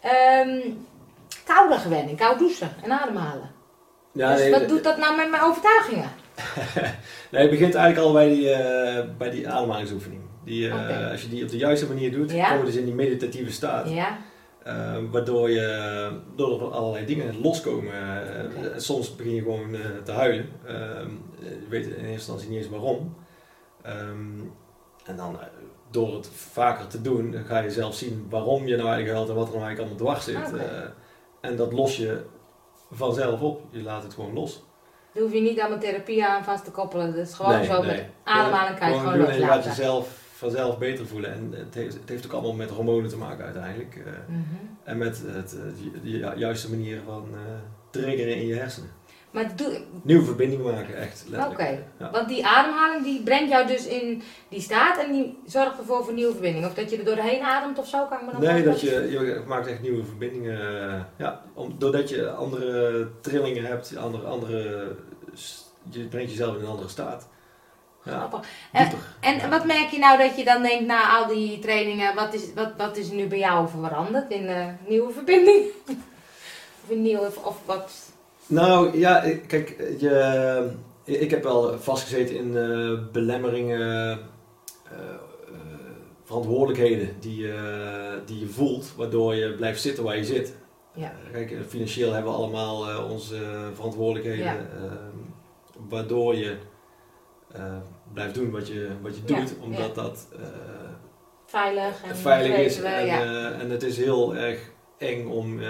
ehm 0.00 0.58
koude 1.44 1.74
gewenning, 1.78 2.18
koud 2.18 2.38
douchen 2.38 2.70
en 2.82 2.90
ademhalen. 2.92 3.50
Ja, 4.12 4.30
dus 4.32 4.40
nee, 4.40 4.50
wat 4.50 4.68
doet 4.68 4.84
dat 4.84 4.96
nou 4.96 5.16
met 5.16 5.30
mijn 5.30 5.42
overtuigingen? 5.42 6.10
nee, 7.30 7.40
het 7.42 7.50
begint 7.50 7.74
eigenlijk 7.74 8.06
al 8.06 8.12
bij 8.12 8.28
die, 8.28 8.50
eh, 8.50 9.04
bij 9.18 9.30
die 9.30 9.48
ademhalingsoefening. 9.48 10.20
Die, 10.44 10.68
eh. 10.68 11.10
Als 11.10 11.22
je 11.22 11.28
die 11.28 11.42
op 11.42 11.48
de 11.48 11.56
juiste 11.56 11.86
manier 11.86 12.12
doet, 12.12 12.30
Ja. 12.30 12.48
kom 12.48 12.58
je 12.58 12.64
dus 12.64 12.76
in 12.76 12.84
die 12.84 12.94
meditatieve 12.94 13.52
staat. 13.52 13.90
Ja, 13.90 14.18
Eh, 14.62 14.96
waardoor 15.10 15.50
je 15.50 16.10
door 16.36 16.60
er 16.60 16.70
allerlei 16.70 17.06
dingen 17.06 17.40
loskomen. 17.40 17.92
en 18.72 18.80
soms 18.82 19.16
begin 19.16 19.34
je 19.34 19.42
gewoon 19.42 19.76
te 20.04 20.12
huilen. 20.12 20.48
Eh, 20.66 20.74
je 21.38 21.66
weet 21.68 21.84
in 21.86 21.92
eerste 21.92 22.06
instantie 22.12 22.48
niet 22.48 22.58
eens 22.58 22.68
waarom. 22.68 23.14
Ehm, 23.82 24.40
en 25.04 25.16
dan 25.16 25.38
door 25.90 26.14
het 26.14 26.28
vaker 26.34 26.86
te 26.86 27.02
doen, 27.02 27.34
ga 27.46 27.58
je 27.58 27.70
zelf 27.70 27.94
zien 27.94 28.26
waarom 28.30 28.66
je 28.66 28.76
nou 28.76 28.88
eigenlijk 28.88 29.14
huilt 29.14 29.28
en 29.28 29.34
wat 29.34 29.46
er 29.48 29.54
nou 29.54 29.64
eigenlijk 29.66 30.00
allemaal 30.00 30.14
dwars 30.14 30.24
zit. 30.24 30.60
En 31.40 31.56
dat 31.56 31.72
los 31.72 31.96
je 31.96 32.20
vanzelf 32.90 33.40
op. 33.40 33.62
Je 33.70 33.82
laat 33.82 34.02
het 34.02 34.14
gewoon 34.14 34.32
los. 34.34 34.62
Daar 35.12 35.22
hoef 35.22 35.32
je 35.32 35.40
niet 35.40 35.60
allemaal 35.60 35.78
therapie 35.78 36.24
aan 36.24 36.44
vast 36.44 36.64
te 36.64 36.70
koppelen. 36.70 37.06
Dat 37.16 37.26
is 37.26 37.34
gewoon 37.34 37.56
Nee, 37.56 37.64
zo 37.66 37.82
nee. 37.82 37.96
met 37.96 38.04
ademhalen 38.24 38.78
kan 38.78 38.90
je 38.90 38.98
Gewoon 38.98 39.18
doen 39.18 39.26
en 39.28 39.34
je 39.40 39.46
laat 39.46 39.64
jezelf 39.64 40.18
vanzelf 40.34 40.78
beter 40.78 41.06
voelen. 41.06 41.32
En 41.32 41.52
het 41.56 41.74
heeft, 41.74 41.94
het 41.94 42.08
heeft 42.08 42.24
ook 42.26 42.32
allemaal 42.32 42.52
met 42.52 42.70
hormonen 42.70 43.10
te 43.10 43.16
maken 43.16 43.44
uiteindelijk. 43.44 43.96
eh, 43.96 44.12
Mhm. 44.26 44.40
en 44.84 44.98
met 44.98 45.22
het, 45.26 45.54
eh, 45.56 45.60
de, 45.92 46.00
de 46.02 46.10
ju- 46.10 46.32
juiste 46.36 46.70
manier 46.70 47.00
van 47.06 47.24
eh 47.34 47.40
triggeren 47.90 48.36
in 48.36 48.46
je 48.46 48.54
hersenen. 48.54 48.90
Maar 49.30 49.56
doe, 49.56 49.80
Nieuwe 50.02 50.24
verbinding 50.24 50.62
maken, 50.62 50.96
echt 50.96 51.24
oké. 51.50 51.78
Ja. 51.98 52.10
Want 52.10 52.28
die 52.28 52.46
ademhaling 52.46 53.04
die 53.04 53.22
brengt 53.22 53.50
jou 53.50 53.66
dus 53.66 53.86
in 53.86 54.22
die 54.48 54.60
staat 54.60 54.98
en 55.04 55.12
die 55.12 55.38
zorgt 55.46 55.78
ervoor 55.78 56.04
voor 56.04 56.12
nieuwe 56.14 56.32
verbinding. 56.32 56.66
Of 56.66 56.74
dat 56.74 56.90
je 56.90 56.96
er 56.98 57.04
doorheen 57.04 57.42
ademt 57.42 57.78
of 57.78 57.88
zo, 57.88 58.06
kan 58.06 58.18
ik 58.20 58.26
me 58.26 58.32
dan 58.32 58.40
Nee, 58.54 58.62
dat 58.62 58.80
je, 58.80 58.90
je 59.10 59.42
maakt 59.46 59.66
echt 59.66 59.82
nieuwe 59.82 60.04
verbindingen. 60.04 61.06
Ja, 61.16 61.42
om, 61.54 61.74
doordat 61.78 62.08
je 62.08 62.30
andere 62.30 63.08
trillingen 63.20 63.64
hebt, 63.64 63.96
andere, 63.96 64.26
andere, 64.26 64.92
je 65.90 66.00
brengt 66.06 66.30
jezelf 66.30 66.54
in 66.56 66.60
een 66.60 66.66
andere 66.68 66.88
staat. 66.88 67.28
Ja, 68.04 68.18
Grappig. 68.18 68.48
En, 68.72 68.90
en 69.20 69.36
Ja. 69.36 69.48
wat 69.48 69.64
merk 69.64 69.88
je 69.90 69.98
nou 69.98 70.18
dat 70.18 70.36
je 70.36 70.44
dan 70.44 70.62
denkt 70.62 70.86
na 70.86 71.16
al 71.18 71.26
die 71.26 71.58
trainingen, 71.58 72.14
wat 72.14 72.34
is, 72.34 72.52
wat, 72.54 72.72
wat 72.76 72.96
is 72.96 73.08
er 73.08 73.14
nu 73.14 73.26
bij 73.26 73.38
jou 73.38 73.68
veranderd 73.68 74.30
in 74.30 74.48
een 74.48 74.76
nieuwe 74.88 75.12
verbinding? 75.12 75.64
of 76.84 76.90
een 76.90 77.02
nieuwe, 77.02 77.30
of 77.42 77.56
wat? 77.64 77.92
Nou 78.46 78.98
ja, 78.98 79.22
ik- 79.22 79.48
kijk, 79.48 79.76
je, 79.98 80.70
ik 81.04 81.30
heb 81.30 81.42
wel 81.42 81.78
vastgezeten 81.78 82.36
in 82.36 82.56
eh, 82.56 82.98
belemmeringen, 83.12 83.80
eh, 83.80 84.10
eh, 84.10 84.18
verantwoordelijkheden 86.24 87.16
die, 87.20 87.36
je- 87.36 88.18
die 88.26 88.40
je 88.40 88.46
voelt, 88.48 88.92
waardoor 88.96 89.34
je 89.34 89.52
blijft 89.54 89.80
zitten 89.80 90.04
waar 90.04 90.16
je 90.16 90.24
zit. 90.24 90.54
Ja. 90.94 91.12
Eh, 91.26 91.32
Kijk, 91.32 91.50
eh, 91.50 91.58
financieel 91.68 92.12
hebben 92.12 92.32
we 92.32 92.38
allemaal 92.38 92.88
eh, 92.90 93.10
onze 93.10 93.36
verantwoordelijkheden, 93.74 94.44
Ja. 94.44 94.56
Waardoor 95.88 96.34
je 96.34 96.56
eh, 97.52 97.76
blijft 98.12 98.34
doen 98.34 98.50
wat 98.50 98.68
je, 98.68 98.88
wat 99.02 99.16
je 99.16 99.22
Ja, 99.26 99.40
doet, 99.40 99.54
omdat 99.60 99.94
ja. 99.94 100.02
dat 100.02 100.28
eh, 100.32 100.40
Veilig 101.46 102.02
en 102.02 102.16
veilig 102.16 102.56
is. 102.58 102.78
weten 102.78 102.82
we, 102.82 102.88
En, 102.88 103.06
ja. 103.06 103.22
eh, 103.22 103.60
en 103.60 103.70
het 103.70 103.82
is 103.82 103.96
heel 103.96 104.36
erg 104.36 104.70
eng 104.98 105.26
om 105.28 105.60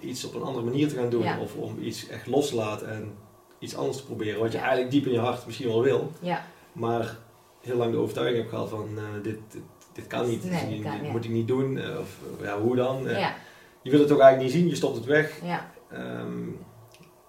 iets 0.00 0.24
op 0.24 0.34
een 0.34 0.42
andere 0.42 0.64
manier 0.64 0.88
te 0.88 0.94
gaan 0.96 1.10
doen, 1.10 1.38
of 1.40 1.54
om 1.54 1.78
iets 1.82 2.08
echt 2.08 2.26
los 2.26 2.48
te 2.48 2.54
laten 2.54 2.88
en 2.88 3.14
iets 3.58 3.76
anders 3.76 3.96
te 3.96 4.04
proberen, 4.04 4.40
wat 4.40 4.52
je 4.52 4.58
eigenlijk 4.58 4.90
diep 4.90 5.06
in 5.06 5.12
je 5.12 5.18
hart 5.18 5.46
misschien 5.46 5.68
wel 5.68 5.82
wil, 5.82 6.12
ja. 6.20 6.44
maar 6.72 7.16
heel 7.60 7.76
lang 7.76 7.92
de 7.92 7.98
overtuiging 7.98 8.38
hebt 8.38 8.50
gehad 8.50 8.68
van 8.68 8.88
dit, 9.22 9.38
dit, 9.50 9.62
dit 9.92 10.06
kan 10.06 10.28
niet, 10.28 10.50
Nee, 10.50 10.80
dit, 10.82 10.92
dit 10.92 11.10
moet 11.10 11.24
ik 11.24 11.30
niet 11.30 11.48
doen, 11.48 11.80
of 11.98 12.18
ja, 12.42 12.60
hoe 12.60 12.76
dan? 12.76 13.02
Ja, 13.04 13.34
Je 13.82 13.90
wil 13.90 14.00
het 14.00 14.12
ook 14.12 14.20
eigenlijk 14.20 14.52
niet 14.52 14.60
zien, 14.62 14.70
je 14.70 14.76
stopt 14.76 14.96
het 14.96 15.04
weg. 15.04 15.40
ja. 15.42 15.70
Ehm, 15.90 16.48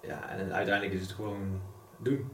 ja, 0.02 0.28
en 0.28 0.52
uiteindelijk 0.52 0.94
is 0.94 1.00
het 1.00 1.10
gewoon 1.12 1.60
doen. 2.02 2.30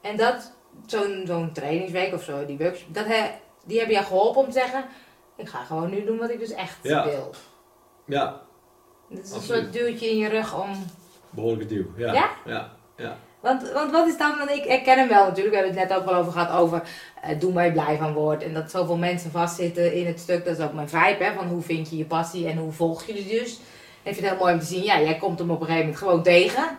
En 0.00 0.16
dat, 0.16 0.52
zo'n 0.86 1.22
zo'n 1.26 1.52
trainingsweek 1.52 2.12
of 2.14 2.22
zo, 2.22 2.46
die 2.46 2.58
workshop, 2.58 2.94
dat 2.94 3.06
he, 3.06 3.30
die 3.64 3.76
hebben 3.78 3.94
jou 3.94 4.06
geholpen 4.06 4.40
om 4.40 4.46
te 4.46 4.58
zeggen, 4.58 4.84
ik 5.36 5.48
ga 5.48 5.64
gewoon 5.64 5.90
nu 5.90 6.04
doen 6.04 6.18
wat 6.18 6.30
ik 6.30 6.38
dus 6.38 6.52
echt 6.52 6.78
Ja. 6.82 7.04
wil. 7.04 7.30
Ja, 8.06 8.40
Dat 9.08 9.24
is 9.24 9.30
een 9.32 9.40
soort 9.40 9.72
duwtje 9.72 10.10
in 10.10 10.16
je 10.16 10.28
rug 10.28 10.62
om... 10.62 10.70
behoorlijke 11.30 11.74
duw. 11.74 11.84
Ja? 11.96 12.12
Ja? 12.12 12.30
Ja. 12.46 12.72
ja. 12.96 13.16
Want, 13.40 13.70
want 13.72 13.90
wat 13.90 14.06
is 14.06 14.18
dan, 14.18 14.38
want 14.38 14.50
ik 14.50 14.64
herken 14.64 14.98
hem 14.98 15.08
wel 15.08 15.24
natuurlijk, 15.26 15.54
we 15.54 15.60
hebben 15.62 15.78
het 15.80 15.88
net 15.88 15.98
ook 15.98 16.04
wel 16.04 16.14
over 16.14 16.32
gehad, 16.32 16.50
over 16.50 16.82
eh, 17.22 17.40
doen 17.40 17.52
waar 17.52 17.64
je 17.64 17.72
blij 17.72 17.96
van 17.96 18.12
wordt. 18.12 18.42
En 18.42 18.54
dat 18.54 18.70
zoveel 18.70 18.96
mensen 18.96 19.30
vastzitten 19.30 19.92
in 19.94 20.06
het 20.06 20.20
stuk, 20.20 20.44
dat 20.44 20.58
is 20.58 20.64
ook 20.64 20.72
mijn 20.72 20.88
vibe, 20.88 21.24
hè, 21.24 21.32
van 21.32 21.46
hoe 21.46 21.62
vind 21.62 21.90
je 21.90 21.96
je 21.96 22.04
passie 22.04 22.48
en 22.48 22.56
hoe 22.58 22.72
volg 22.72 23.04
je 23.06 23.12
die 23.12 23.40
dus. 23.40 23.58
En 24.02 24.10
ik 24.10 24.16
vind 24.16 24.20
het 24.20 24.28
heel 24.28 24.38
mooi 24.38 24.52
om 24.52 24.58
te 24.60 24.66
zien, 24.66 24.82
ja, 24.82 25.00
jij 25.00 25.16
komt 25.16 25.38
hem 25.38 25.50
op 25.50 25.60
een 25.60 25.66
gegeven 25.66 25.86
moment 25.86 26.02
gewoon 26.02 26.22
tegen. 26.22 26.78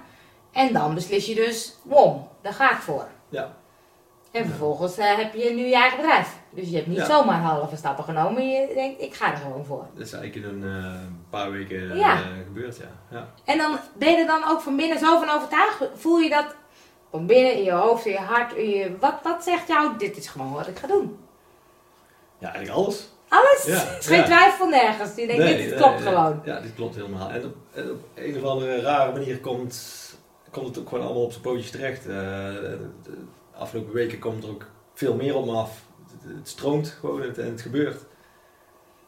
En 0.56 0.74
dan 0.74 0.94
beslis 0.94 1.26
je 1.26 1.36
dus, 1.36 1.76
wom, 1.84 2.28
daar 2.42 2.54
ga 2.54 2.72
ik 2.72 2.78
voor. 2.78 3.08
Ja. 3.30 3.54
En 4.32 4.46
vervolgens 4.46 4.98
eh, 4.98 5.16
heb 5.18 5.34
je 5.34 5.54
nu 5.54 5.66
je 5.66 5.76
eigen 5.76 5.98
bedrijf. 5.98 6.38
Dus 6.50 6.70
je 6.70 6.76
hebt 6.76 6.88
niet 6.88 6.98
Ja. 6.98 7.06
zomaar 7.06 7.42
halve 7.42 7.76
stappen 7.76 8.04
genomen, 8.04 8.50
je 8.50 8.72
denkt, 8.74 9.02
ik 9.02 9.14
ga 9.14 9.32
er 9.32 9.38
gewoon 9.38 9.66
voor. 9.66 9.86
Dat 9.94 10.06
is 10.06 10.14
eigenlijk 10.14 10.46
in 10.46 10.62
een 10.62 10.84
eh, 10.84 11.00
paar 11.30 11.52
weken 11.52 11.92
eh, 11.92 12.20
gebeurd, 12.46 12.78
ja. 12.78 13.18
ja. 13.18 13.28
En 13.46 13.58
dan 13.58 13.78
ben 13.98 14.12
je 14.12 14.18
er 14.18 14.28
dan 14.28 14.50
ook 14.50 14.62
van 14.62 14.76
binnen 14.76 15.00
zo 15.00 15.20
van 15.20 15.30
overtuigd? 15.30 15.84
Voel 15.96 16.18
je 16.20 16.30
dat 16.30 16.56
van 17.12 17.26
binnen 17.26 17.54
in 17.54 17.64
je 17.64 17.72
hoofd, 17.72 18.06
in 18.06 18.12
je 18.12 18.18
hart? 18.18 18.54
In 18.54 18.70
je, 18.70 18.98
wat, 19.00 19.16
wat 19.24 19.44
zegt 19.44 19.68
jou, 19.68 19.98
dit 19.98 20.18
is 20.18 20.28
gewoon 20.28 20.54
wat 20.54 20.68
ik 20.68 20.78
ga 20.78 20.88
doen? 20.88 21.18
Ja, 22.38 22.54
eigenlijk 22.54 22.78
alles. 22.78 23.10
Alles? 23.30 23.64
Ja, 23.66 23.98
is 23.98 24.08
geen 24.08 24.24
twijfel 24.24 24.68
nergens. 24.68 25.16
Je 25.16 25.28
denkt, 25.28 25.44
Nee, 25.44 25.58
dit 25.58 25.70
nee, 25.70 25.78
klopt 25.80 26.00
nee. 26.00 26.08
gewoon. 26.08 26.42
Ja, 26.46 26.60
dit 26.60 26.76
klopt 26.76 26.96
helemaal. 26.96 27.30
En 27.30 27.46
op, 27.46 27.56
en 27.74 27.92
op 27.92 27.98
een 28.16 28.38
of 28.38 28.44
andere 28.44 28.82
rare 28.82 29.12
manier 29.12 29.40
komt, 29.40 29.74
komt 30.56 30.68
het 30.68 30.80
ook 30.80 30.90
gewoon 30.90 31.04
allemaal 31.04 31.24
op 31.24 31.32
zijn 31.32 31.44
pootjes 31.44 31.72
terecht. 31.72 32.00
Eh, 32.00 32.14
de, 33.04 33.18
afgelopen 33.58 33.94
weken 33.94 34.20
komt 34.20 34.44
er 34.44 34.50
ook 34.50 34.66
veel 34.94 35.16
meer 35.16 35.36
op 35.36 35.46
me 35.46 35.52
af. 35.52 35.84
Het, 36.12 36.36
het 36.38 36.48
stroomt 36.48 36.98
gewoon 37.00 37.22
en 37.22 37.52
het 37.52 37.62
gebeurt. 37.62 38.04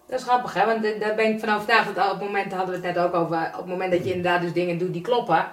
Dat 0.07 0.19
is 0.19 0.25
grappig, 0.25 0.53
hè? 0.53 0.65
Want 0.65 0.83
daar 0.99 1.15
ben 1.15 1.33
ik 1.33 1.39
van 1.39 1.53
overtuigd. 1.53 1.95
Dat 1.95 2.05
op 2.05 2.19
het 2.19 2.27
moment, 2.27 2.53
hadden 2.53 2.79
we 2.79 2.87
het 2.87 2.95
net 2.95 3.05
ook 3.05 3.13
over, 3.13 3.47
op 3.53 3.57
het 3.57 3.65
moment 3.65 3.91
dat 3.91 4.03
je 4.03 4.13
inderdaad 4.13 4.41
dus 4.41 4.53
dingen 4.53 4.77
doet 4.77 4.93
die 4.93 5.01
kloppen, 5.01 5.45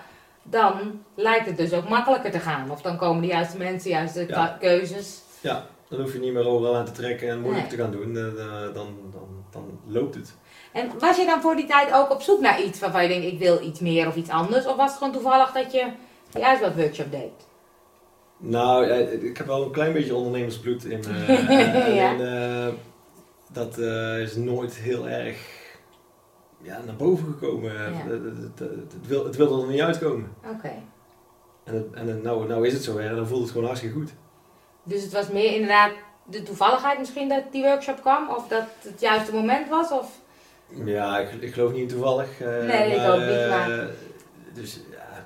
dan 0.42 1.02
lijkt 1.14 1.46
het 1.46 1.56
dus 1.56 1.72
ook 1.72 1.88
makkelijker 1.88 2.30
te 2.30 2.40
gaan. 2.40 2.70
Of 2.70 2.82
dan 2.82 2.96
komen 2.96 3.22
de 3.22 3.28
juiste 3.28 3.58
mensen, 3.58 3.82
de 3.82 3.96
juiste 3.96 4.26
Ja. 4.28 4.56
keuzes. 4.60 5.22
Ja, 5.40 5.66
dan 5.94 6.02
hoef 6.04 6.12
je 6.12 6.18
niet 6.18 6.32
meer 6.32 6.46
overal 6.46 6.76
aan 6.76 6.84
te 6.84 6.92
trekken 6.92 7.28
en 7.28 7.40
moeilijk 7.40 7.66
Nee. 7.68 7.76
te 7.76 7.82
gaan 7.82 7.90
doen. 7.92 8.16
Eh, 8.16 8.74
dan, 8.74 8.96
dan, 9.12 9.28
dan 9.50 9.78
loopt 9.86 10.14
het. 10.14 10.34
En 10.72 10.90
was 10.98 11.16
je 11.16 11.26
dan 11.26 11.40
voor 11.40 11.56
die 11.56 11.66
tijd 11.66 11.92
ook 11.92 12.10
op 12.10 12.20
zoek 12.22 12.40
naar 12.40 12.62
iets 12.62 12.80
waarvan 12.80 13.02
je 13.02 13.08
denkt, 13.08 13.26
ik 13.26 13.38
wil 13.38 13.62
iets 13.62 13.80
meer 13.80 14.06
of 14.06 14.16
iets 14.16 14.30
anders? 14.30 14.66
Of 14.66 14.76
was 14.76 14.88
het 14.88 14.98
gewoon 14.98 15.12
toevallig 15.12 15.52
dat 15.52 15.72
je 15.72 15.86
die 16.30 16.44
uitwerkworkshop 16.46 17.10
deed? 17.10 17.30
Nou, 18.36 18.86
ja, 18.86 18.94
ik 19.08 19.36
heb 19.36 19.46
wel 19.46 19.62
een 19.64 19.70
klein 19.70 19.92
beetje 19.92 20.14
ondernemersbloed 20.14 20.84
in 20.84 21.00
me. 21.08 21.24
Eh, 21.26 21.94
Ja. 21.96 22.10
En 22.18 22.42
eh, 22.66 22.72
dat 23.52 23.78
is 24.20 24.36
nooit 24.36 24.74
heel 24.74 25.08
erg 25.08 25.36
ja, 26.62 26.80
naar 26.86 26.96
boven 26.96 27.24
gekomen. 27.38 27.72
Ja. 27.72 27.78
Het, 27.80 28.22
het, 28.24 28.58
het, 28.58 28.68
het 28.92 29.06
wil, 29.06 29.24
het 29.24 29.36
wilde 29.36 29.62
er 29.62 29.68
niet 29.70 29.80
uitkomen. 29.80 30.32
Oké. 30.54 30.72
En, 31.64 31.88
en 31.92 32.08
het- 32.08 32.22
nou, 32.22 32.48
nou 32.48 32.66
is 32.66 32.72
het 32.72 32.82
zover 32.84 33.04
en 33.06 33.16
dan 33.16 33.26
voelt 33.26 33.42
het 33.42 33.50
gewoon 33.50 33.66
hartstikke 33.66 33.96
goed. 33.98 34.12
Dus 34.84 35.02
het 35.02 35.12
was 35.12 35.28
meer 35.28 35.52
inderdaad 35.52 35.90
de 36.24 36.42
toevalligheid 36.42 36.98
misschien 36.98 37.28
dat 37.28 37.42
die 37.52 37.62
workshop 37.62 38.00
kwam? 38.00 38.28
Of 38.28 38.48
dat 38.48 38.64
het 38.82 39.00
juiste 39.00 39.32
moment 39.34 39.68
was? 39.68 39.90
Of 39.90 40.06
Ja, 40.84 41.18
ik, 41.18 41.32
ik 41.42 41.54
geloof 41.54 41.72
niet 41.72 41.80
in 41.80 41.88
toevallig. 41.88 42.40
eh, 42.40 42.46
Nee, 42.48 42.94
ik 42.94 43.08
ook 43.10 43.18
niet, 43.18 43.48
maar- 43.48 43.78
eh, 43.78 43.86
Dus 44.52 44.80
ja, 44.90 45.24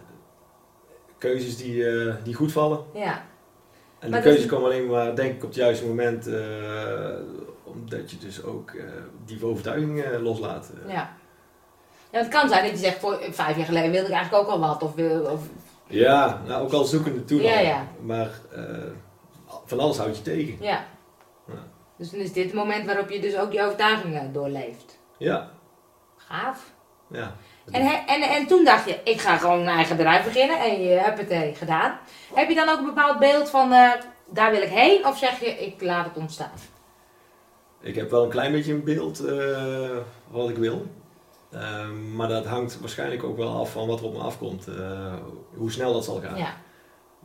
keuzes 1.19 1.57
die, 1.57 1.89
eh, 1.89 2.15
die 2.25 2.35
goed 2.35 2.53
vallen. 2.53 2.85
Ja. 2.95 3.23
En 3.99 4.11
Maar 4.11 4.23
de 4.23 4.29
keuzes 4.29 4.47
komen 4.47 4.65
alleen 4.65 4.87
maar, 4.87 5.15
denk 5.17 5.31
ik, 5.35 5.43
op 5.43 5.49
het 5.49 5.55
juiste 5.59 5.87
moment. 5.87 6.29
omdat 7.65 8.11
je 8.11 8.19
dus 8.19 8.43
ook 8.45 8.73
die 9.25 9.45
overtuiging 9.47 10.05
loslaat. 10.21 10.71
Ja. 10.87 11.17
Ja, 12.11 12.19
het 12.19 12.29
kan 12.29 12.49
zijn 12.49 12.63
dat 12.63 12.71
je 12.71 12.77
zegt, 12.77 12.99
voor 12.99 13.19
vijf 13.31 13.57
jaar 13.57 13.67
geleden 13.67 13.91
wilde 13.91 14.07
ik 14.09 14.13
eigenlijk 14.15 14.45
ook 14.45 14.51
al 14.53 14.61
wat. 14.61 14.83
Of, 14.83 14.93
of, 15.33 15.41
Ja, 15.87 16.43
nou, 16.47 16.63
ook 16.63 16.73
al 16.73 16.85
zoekende 16.85 17.25
toe. 17.25 17.43
Ja, 17.43 17.59
ja. 17.59 17.87
Maar 18.03 18.31
van 19.65 19.81
alles 19.81 19.99
houd 19.99 20.17
je 20.17 20.23
tegen. 20.23 20.57
ja. 20.61 20.85
Ja. 21.47 21.55
Dus 21.97 22.11
dan 22.11 22.21
is 22.21 22.33
dit 22.33 22.45
het 22.45 22.55
moment 22.55 22.87
waarop 22.87 23.11
je 23.11 23.21
dus 23.21 23.37
ook 23.37 23.51
die 23.51 23.63
overtuigingen 23.63 24.33
doorleeft. 24.33 24.99
Ja, 25.19 25.51
Gaaf. 26.17 26.73
ja. 27.11 27.35
En, 27.71 27.87
he- 27.87 28.05
en, 28.07 28.23
en 28.23 28.47
toen 28.47 28.65
dacht 28.65 28.89
je, 28.89 29.01
ik 29.05 29.21
ga 29.21 29.37
gewoon 29.37 29.61
een 29.61 29.67
eigen 29.67 29.97
bedrijf 29.97 30.25
beginnen. 30.25 30.59
En 30.61 30.83
je 30.83 30.89
hebt 30.89 31.19
het 31.19 31.31
eh, 31.31 31.57
gedaan. 31.57 31.99
Heb 32.35 32.49
je 32.49 32.55
dan 32.55 32.69
ook 32.69 32.79
een 32.79 32.85
bepaald 32.85 33.19
beeld 33.19 33.51
van, 33.51 33.73
eh, 33.73 33.91
daar 34.31 34.51
wil 34.51 34.63
ik 34.63 34.69
heen? 34.69 35.07
Of 35.07 35.19
zeg 35.19 35.41
je, 35.41 35.47
ik 35.47 35.83
laat 35.83 36.05
het 36.05 36.17
ontstaan? 36.17 36.51
Ik 37.81 37.95
heb 37.95 38.11
wel 38.11 38.23
een 38.25 38.31
klein 38.31 38.53
beetje 38.53 38.73
een 38.73 38.85
beeld 38.85 39.25
eh, 39.25 39.97
wat 40.31 40.49
ik 40.49 40.57
wil. 40.57 40.87
Maar 42.15 42.29
dat 42.29 42.47
hangt 42.47 42.81
waarschijnlijk 42.81 43.23
ook 43.25 43.37
wel 43.37 43.57
af 43.61 43.73
van 43.73 43.87
wat 43.87 43.99
er 44.01 44.05
op 44.07 44.13
me 44.13 44.19
afkomt. 44.21 44.67
eh, 44.67 45.15
hoe 45.57 45.71
snel 45.71 45.93
dat 45.93 46.05
zal 46.05 46.21
gaan. 46.21 46.37
Ja. 46.39 46.55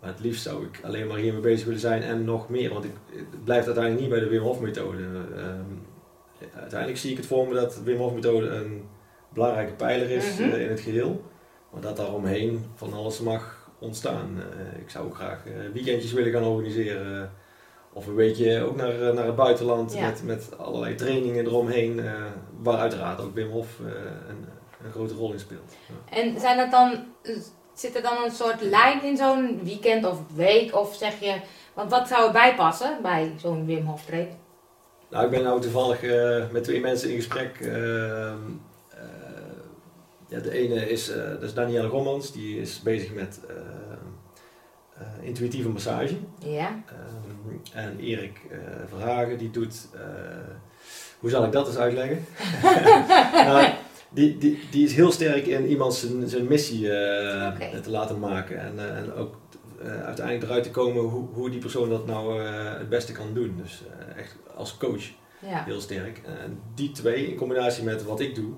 Maar 0.04 0.12
het 0.12 0.22
liefst 0.22 0.44
zou 0.44 0.66
ik 0.66 0.80
alleen 0.84 1.08
maar 1.08 1.18
hiermee 1.18 1.42
bezig 1.42 1.66
willen 1.66 1.80
zijn 1.80 2.02
en 2.02 2.24
nog 2.24 2.50
meer. 2.50 2.74
Want 2.74 2.86
ik, 2.86 2.92
het 3.12 3.44
blijft 3.44 3.66
uiteindelijk 3.66 4.02
niet 4.06 4.14
bij 4.14 4.24
de 4.24 4.30
Wim 4.30 4.42
Hof 4.42 4.60
methode. 4.60 5.04
Ehm, 5.36 6.58
uiteindelijk 6.60 7.00
zie 7.00 7.12
ik 7.12 7.18
het 7.18 7.26
voor 7.26 7.48
me 7.48 7.54
dat 7.54 7.74
de 7.74 7.84
Wim 7.84 7.98
Hof 7.98 8.14
methode 8.14 8.48
een 8.48 8.84
belangrijke 9.34 9.74
pijler 9.74 10.10
is 10.10 10.38
Mhm. 10.38 10.50
eh, 10.50 10.62
in 10.62 10.70
het 10.70 10.80
geheel. 10.80 11.24
Maar 11.72 11.82
dat 11.82 11.98
daaromheen 11.98 12.66
van 12.76 12.94
alles 12.94 13.20
mag 13.20 13.70
ontstaan. 13.80 14.38
Eh, 14.38 14.82
ik 14.82 14.90
zou 14.90 15.06
ook 15.06 15.16
graag 15.16 15.46
eh, 15.46 15.52
weekendjes 15.74 16.14
willen 16.14 16.32
gaan 16.32 16.44
organiseren. 16.44 17.32
Of 17.94 18.08
een 18.08 18.16
beetje 18.16 18.62
ook 18.64 18.76
naar, 18.76 19.14
naar 19.14 19.26
het 19.26 19.36
buitenland 19.36 19.94
Ja. 19.94 20.06
met, 20.08 20.24
met 20.26 20.58
allerlei 20.58 20.96
trainingen 20.96 21.46
eromheen. 21.46 22.02
waar 22.62 22.78
uiteraard 22.78 23.22
ook 23.22 23.34
Wim 23.36 23.50
Hof 23.50 23.80
een, 24.30 24.46
een 24.86 24.92
grote 24.92 25.14
rol 25.14 25.32
in 25.34 25.40
speelt. 25.40 25.76
Ja. 25.88 26.18
En 26.18 26.40
zijn 26.40 26.58
dat 26.58 26.72
dan, 26.72 27.06
zit 27.74 27.96
er 27.96 28.02
dan 28.02 28.24
een 28.24 28.32
soort 28.32 28.62
lijn 28.62 29.04
in 29.04 29.18
zo'n 29.18 29.60
weekend 29.64 30.06
of 30.06 30.18
week? 30.36 30.76
Of 30.76 30.96
zeg 30.96 31.20
je, 31.20 31.36
want 31.74 31.92
wat 31.92 32.08
zou 32.08 32.26
erbij 32.26 32.56
passen 32.56 32.98
bij 33.02 33.34
zo'n 33.38 33.66
Wim 33.66 33.86
Hof 33.86 34.06
training? 34.06 34.38
Nou, 35.14 35.26
ik 35.26 35.32
ben 35.32 35.44
nou 35.44 35.62
toevallig 35.62 36.04
eh, 36.04 36.50
met 36.52 36.64
twee 36.64 36.80
mensen 36.80 37.10
in 37.10 37.16
gesprek. 37.16 37.60
Ehm, 37.62 38.38
eh, 38.90 39.00
ja, 40.28 40.40
de 40.40 40.52
ene 40.52 40.90
is, 40.90 41.10
eh, 41.10 41.30
dat 41.30 41.44
is 41.44 41.54
Danielle 41.54 41.88
Rommans, 41.88 42.32
die 42.32 42.60
is 42.60 42.82
bezig 42.82 43.14
met 43.14 43.40
intuïtieve 45.22 45.70
massage. 45.70 46.16
Ja. 46.40 46.84
Ehm, 46.86 47.78
en 47.86 48.00
Erik 48.00 48.42
Verhagen, 48.88 49.38
die 49.38 49.52
doet, 49.52 49.88
hoe 51.20 51.30
zal 51.30 51.46
ik 51.46 51.52
dat 51.52 51.68
eens 51.68 51.78
uitleggen? 51.78 52.26
nou, 53.48 53.74
die, 54.14 54.38
die, 54.38 54.60
die 54.72 54.86
is 54.86 54.94
heel 54.94 55.12
sterk 55.12 55.46
in 55.46 55.66
iemand 55.68 55.94
zijn, 55.94 56.30
zijn 56.30 56.48
missie 56.48 56.92
eh, 56.92 57.80
te 57.82 57.90
laten 57.90 58.20
maken. 58.20 58.60
En, 58.60 58.80
eh, 58.80 58.98
en 58.98 59.14
ook 59.14 59.36
eh, 59.82 60.04
uiteindelijk 60.04 60.46
eruit 60.46 60.64
te 60.64 60.72
komen 60.72 61.04
hoe, 61.04 61.28
hoe 61.34 61.50
die 61.50 61.60
persoon 61.60 61.90
dat 61.90 62.06
nou 62.06 62.42
het 62.44 62.90
beste 62.90 63.12
kan 63.12 63.34
doen. 63.34 63.60
Dus 63.64 63.84
echt 64.18 64.36
als 64.56 64.78
coach 64.78 65.04
Ja. 65.40 65.64
heel 65.64 65.82
sterk. 65.82 66.22
En 66.26 66.62
die 66.76 66.92
twee 66.92 67.28
in 67.28 67.36
combinatie 67.36 67.84
met 67.84 68.04
wat 68.04 68.20
ik 68.20 68.36
doe, 68.36 68.54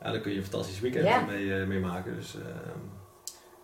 ja, 0.00 0.10
daar 0.10 0.20
kun 0.20 0.30
je 0.30 0.36
een 0.36 0.42
fantastisch 0.44 0.80
weekend 0.80 1.06
Ja. 1.06 1.20
mee, 1.20 1.66
mee 1.66 1.80
maken. 1.80 2.14
Dus 2.14 2.34
ehm, 2.34 2.78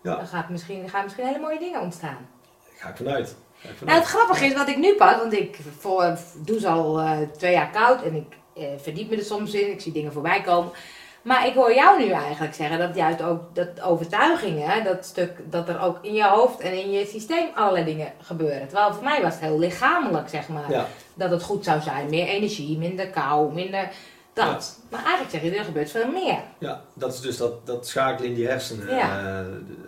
ja, 0.03 0.17
Dan 0.17 0.27
gaat 0.27 0.49
misschien, 0.49 0.89
gaan 0.89 1.05
misschien 1.05 1.27
hele 1.27 1.39
mooie 1.39 1.59
dingen 1.59 1.81
ontstaan. 1.81 2.19
daar 2.65 2.77
ga 2.79 2.89
ik 2.89 2.97
vanuit. 2.97 3.37
Ga 3.55 3.69
ik 3.69 3.77
vanuit. 3.77 3.85
Nou, 3.85 3.99
het 3.99 4.09
grappige 4.09 4.45
is 4.47 4.55
wat 4.55 4.69
ik 4.69 4.77
nu 4.77 4.95
pas, 4.95 5.17
want 5.17 5.33
ik 5.33 5.59
voor, 5.79 6.19
doe 6.45 6.61
ze 6.61 6.69
al 6.69 7.01
twee 7.37 7.53
jaar 7.53 7.71
koud 7.71 8.03
en 8.03 8.15
ik 8.15 8.37
verdiep 8.81 9.11
me 9.11 9.17
er 9.17 9.23
soms 9.25 9.55
in, 9.55 9.71
ik 9.71 9.81
zie 9.81 9.93
dingen 9.93 10.13
voorbij 10.13 10.41
komen. 10.41 10.73
Maar 11.23 11.47
ik 11.47 11.55
hoor 11.55 11.75
jou 11.75 12.05
nu 12.05 12.11
eigenlijk 12.11 12.55
zeggen 12.55 12.79
dat 12.79 12.95
juist 12.95 13.23
ook 13.23 13.55
dat 13.55 13.81
overtuigingen, 13.81 14.85
dat 14.85 15.05
stuk, 15.05 15.31
dat 15.51 15.69
er 15.69 15.81
ook 15.81 15.99
in 16.03 16.15
je 16.15 16.25
hoofd 16.25 16.61
en 16.61 16.73
in 16.73 16.91
je 16.91 17.07
systeem 17.07 17.49
allerlei 17.55 17.85
dingen 17.85 18.13
gebeuren. 18.23 18.69
Terwijl 18.69 18.95
voor 18.95 19.05
mij 19.05 19.23
was 19.23 19.33
het 19.33 19.43
heel 19.43 19.59
lichamelijk, 19.59 20.29
zeg 20.29 20.49
maar, 20.49 20.71
Ja, 20.71 20.87
dat 21.15 21.31
het 21.31 21.43
goed 21.43 21.65
zou 21.65 21.81
zijn. 21.81 22.11
Meer 22.11 22.27
energie, 22.27 22.79
minder 22.79 23.09
kou, 23.09 23.53
minder 23.53 23.91
dat. 24.33 24.79
Maar 24.91 25.01
eigenlijk 25.05 25.31
zeg 25.31 25.43
je, 25.43 25.59
er 25.59 25.65
gebeurt 25.65 25.91
veel 25.91 26.11
meer. 26.11 26.41
ja, 26.59 26.83
dat 26.95 27.15
is 27.15 27.21
dus 27.21 27.37
dat, 27.37 27.67
dat 27.67 27.87
schakelen 27.87 28.29
in 28.29 28.35
die 28.35 28.47
hersenen. 28.47 28.97
Ja. 28.97 29.19
Eh, 29.19 29.47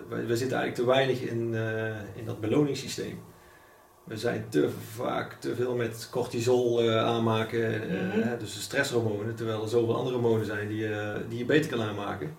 we, 0.08 0.26
we 0.26 0.36
zitten 0.36 0.58
eigenlijk 0.58 0.74
te 0.74 0.84
weinig 0.84 1.20
in, 1.20 1.54
eh, 1.54 2.18
in 2.18 2.24
dat 2.24 2.40
beloningssysteem. 2.40 3.22
We 4.10 4.16
zijn 4.16 4.46
te 4.48 4.70
vaak 4.94 5.32
te 5.40 5.54
veel 5.54 5.74
met 5.74 6.08
cortisol 6.10 6.80
eh, 6.82 6.96
aanmaken, 7.04 7.90
eh, 7.90 8.16
Mhm. 8.24 8.38
dus 8.38 8.54
de 8.54 8.60
stresshormonen, 8.60 9.34
terwijl 9.34 9.62
er 9.62 9.68
zoveel 9.68 9.96
andere 9.96 10.14
hormonen 10.16 10.46
zijn 10.46 10.68
die, 10.68 10.78
je- 10.78 11.24
die 11.28 11.38
je 11.38 11.44
beter 11.44 11.70
kan 11.70 11.82
aanmaken. 11.88 12.36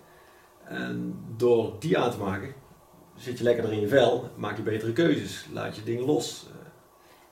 En 0.64 1.14
door 1.36 1.72
die 1.78 1.98
aan 1.98 2.10
te 2.10 2.18
maken, 2.18 2.54
zit 3.16 3.38
je 3.38 3.44
lekkerder 3.44 3.72
in 3.72 3.80
je 3.80 3.88
vel, 3.88 4.30
maak 4.36 4.56
je 4.56 4.62
betere 4.62 4.92
keuzes, 4.92 5.46
laat 5.52 5.76
je 5.76 5.82
dingen 5.82 6.04
los. 6.04 6.46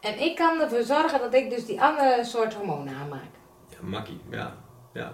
Eh, 0.01 0.11
En 0.11 0.21
ik 0.21 0.37
kan 0.37 0.61
ervoor 0.61 0.83
zorgen 0.83 1.19
dat 1.21 1.35
ik 1.35 1.51
dus 1.51 1.67
die 1.67 1.83
andere 1.83 2.25
soort 2.25 2.55
hormonen 2.55 2.95
aanmaak. 2.95 3.31
ja, 3.71 3.77
makkie, 3.83 4.21
ja. 4.31 4.57
ja. 4.93 5.13